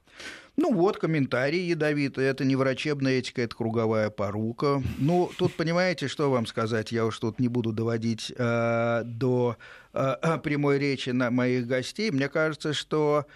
[0.57, 2.25] Ну вот, комментарий ядовитый.
[2.25, 4.83] Это не врачебная этика, это круговая порука.
[4.99, 6.91] Ну, тут, понимаете, что вам сказать?
[6.91, 9.57] Я уж тут не буду доводить э, до
[9.93, 12.11] э, прямой речи на моих гостей.
[12.11, 13.27] Мне кажется, что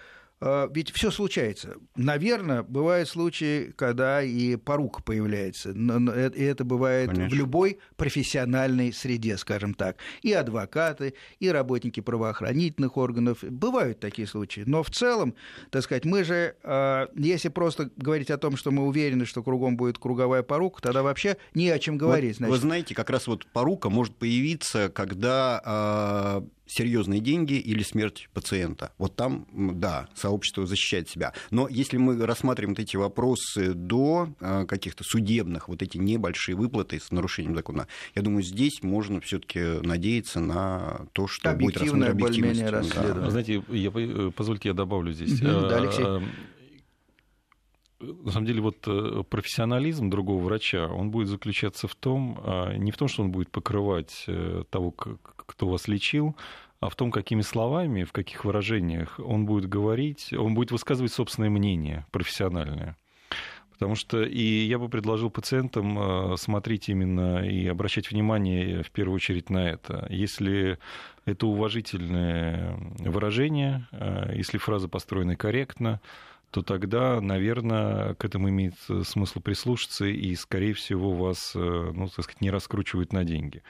[0.71, 1.75] ведь все случается.
[1.95, 5.69] Наверное, бывают случаи, когда и порука появляется.
[5.69, 7.29] Э, и это бывает Конечно.
[7.29, 9.97] в любой профессиональной среде, скажем так.
[10.21, 13.43] И адвокаты, и работники правоохранительных органов.
[13.43, 14.63] Бывают такие случаи.
[14.65, 15.35] Но в целом,
[15.69, 19.77] так сказать, мы же, а, если просто говорить о том, что мы уверены, что кругом
[19.77, 22.39] будет круговая порука, тогда вообще не о чем говорить.
[22.39, 28.29] Вот, Вы знаете, как раз вот порука может появиться, когда а, серьезные деньги или смерть
[28.33, 28.91] пациента.
[28.97, 31.33] Вот там, да, сообщество защищает себя.
[31.51, 36.99] Но если мы рассматриваем вот эти вопросы до а, каких-то судебных, вот эти небольшие выплаты
[36.99, 42.63] с нарушением закона, я думаю, здесь можно все-таки надеяться на то, что будет рассмотрено объективность.
[42.95, 43.29] Да.
[43.29, 45.39] Знаете, я, э, позвольте, я добавлю здесь.
[45.39, 46.21] Да, Алексей э,
[48.23, 52.91] на самом деле вот э, профессионализм другого врача, он будет заключаться в том, а, не
[52.91, 54.25] в том, что он будет покрывать
[54.69, 56.35] того, кто вас лечил,
[56.79, 61.49] а в том, какими словами, в каких выражениях он будет говорить, он будет высказывать собственное
[61.49, 62.97] мнение профессиональное.
[63.71, 69.15] Потому что и я бы предложил пациентам э, смотреть именно и обращать внимание в первую
[69.15, 70.05] очередь на это.
[70.09, 70.77] Если
[71.25, 76.01] это уважительное выражение, э, если фраза построена корректно,
[76.53, 82.23] то тогда, наверное, к этому имеет смысл прислушаться, и, скорее всего, вас, э, ну, так
[82.25, 83.63] сказать, не раскручивают на деньги.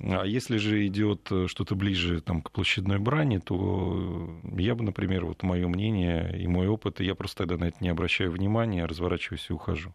[0.00, 5.26] А если же идет э, что-то ближе там, к площадной брани, то я бы, например,
[5.26, 9.50] вот мое мнение и мой опыт, я просто тогда на это не обращаю внимания, разворачиваюсь
[9.50, 9.94] и ухожу.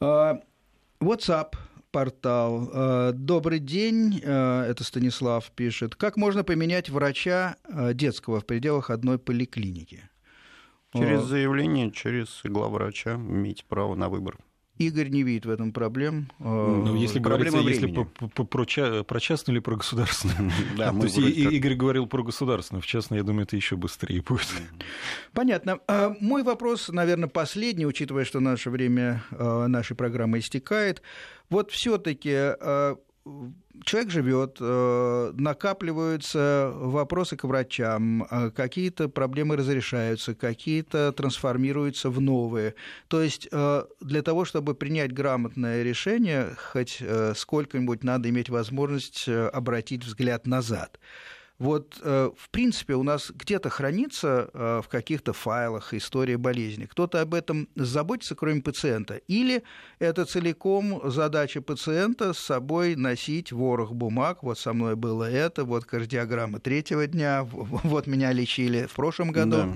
[0.00, 0.40] А,
[0.98, 1.54] WhatsApp
[1.92, 2.70] портал.
[2.72, 5.94] Э, Добрый день, э, это Станислав пишет.
[5.94, 10.02] Как можно поменять врача э, детского в пределах одной поликлиники?
[10.94, 14.36] Через заявление, через главврача имеете право на выбор.
[14.78, 16.32] Игорь не видит в этом проблем.
[16.40, 18.44] Ну, если говорится, если про,
[19.04, 20.50] про частную или про государственную.
[20.76, 24.48] Да, То есть Игорь говорил про государственную, в частной, я думаю, это еще быстрее будет.
[25.32, 25.78] Понятно.
[25.86, 31.02] А, мой вопрос, наверное, последний, учитывая, что наше время нашей программы истекает.
[31.50, 32.30] Вот все-таки
[33.84, 42.74] человек живет, э, накапливаются вопросы к врачам, э, какие-то проблемы разрешаются, какие-то трансформируются в новые.
[43.08, 47.02] То есть э, для того, чтобы принять грамотное решение, хоть
[47.36, 50.98] сколько-нибудь надо иметь возможность обратить взгляд назад.
[51.58, 56.86] Вот, э, в принципе, у нас где-то хранится э, в каких-то файлах история болезни.
[56.86, 59.20] Кто-то об этом заботится, кроме пациента.
[59.28, 59.62] Или
[60.00, 64.42] это целиком задача пациента с собой носить ворох бумаг.
[64.42, 69.56] Вот со мной было это, вот кардиограмма третьего дня, вот меня лечили в прошлом году.
[69.56, 69.68] Да.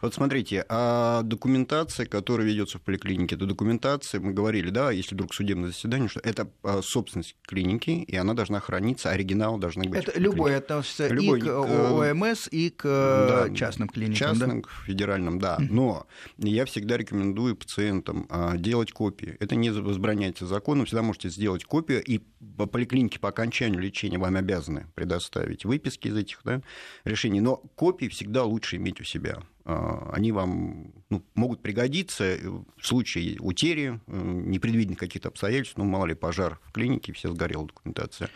[0.00, 5.34] Вот смотрите, а документация, которая ведется в поликлинике, это документация, мы говорили, да, если вдруг
[5.34, 10.04] судебное заседание, что это а, собственность клиники, и она должна храниться, оригинал должны быть.
[10.04, 14.16] Это любой относится любой, и к ОМС, и к да, частным клиникам.
[14.16, 14.68] Частным, да?
[14.86, 15.58] федеральным, да.
[15.58, 16.06] Но
[16.38, 19.36] я всегда рекомендую пациентам а, делать копии.
[19.40, 22.20] Это не возбраняется законом, всегда можете сделать копию, и
[22.56, 26.60] по поликлинике по окончанию лечения вам обязаны предоставить выписки из этих да,
[27.04, 27.40] решений.
[27.40, 29.42] Но копии всегда лучше иметь у себя.
[29.68, 32.38] А, они вам ну, могут пригодиться
[32.76, 37.66] в случае утери, э, непредвиденных каких-то обстоятельств, ну, мало ли, пожар в клинике, все сгорела
[37.66, 38.30] документация.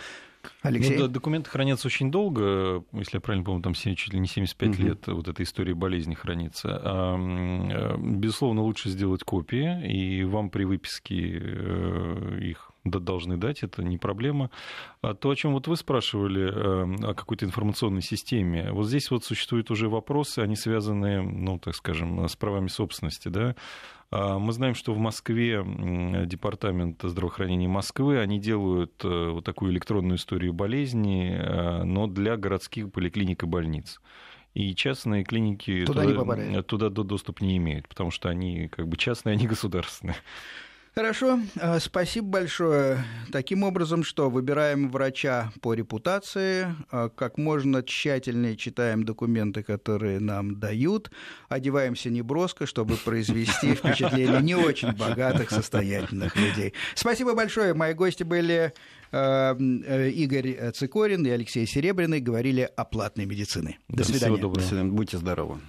[0.63, 0.97] Алексей?
[0.97, 4.71] Ну, да, документы хранятся очень долго, если я правильно помню, там чуть ли не 75
[4.71, 4.83] угу.
[4.83, 6.81] лет вот эта история болезни хранится.
[6.83, 13.83] А, э, безусловно, лучше сделать копии, и вам при выписке э, их должны дать, это
[13.83, 14.51] не проблема.
[15.03, 19.25] А то, о чем вот вы спрашивали, э, о какой-то информационной системе, вот здесь вот
[19.25, 23.55] существуют уже вопросы, они связаны, ну, так скажем, с правами собственности, да,
[24.13, 25.65] а мы знаем, что в Москве
[26.27, 32.91] департамент здравоохранения Москвы, они делают э, вот такую электронную историю болезни, э, но для городских
[32.91, 34.01] поликлиник и больниц.
[34.53, 39.35] И частные клиники туда, туда, туда доступ не имеют, потому что они как бы частные,
[39.35, 40.17] они государственные.
[40.95, 43.05] Хорошо, а, спасибо большое.
[43.31, 50.59] Таким образом, что выбираем врача по репутации, а, как можно тщательнее читаем документы, которые нам
[50.59, 51.13] дают,
[51.49, 56.75] одеваемся неброско, чтобы произвести впечатление не очень богатых, состоятельных людей.
[56.97, 57.73] Спасибо большое.
[57.73, 58.73] Мои гости были
[59.13, 62.21] а, э, Игорь Цикорин и Алексей Серебряный.
[62.21, 63.79] Говорили о платной медицине.
[63.89, 64.35] До свидания.
[64.35, 64.85] Всего доброго.
[64.91, 65.61] Будьте здоровы.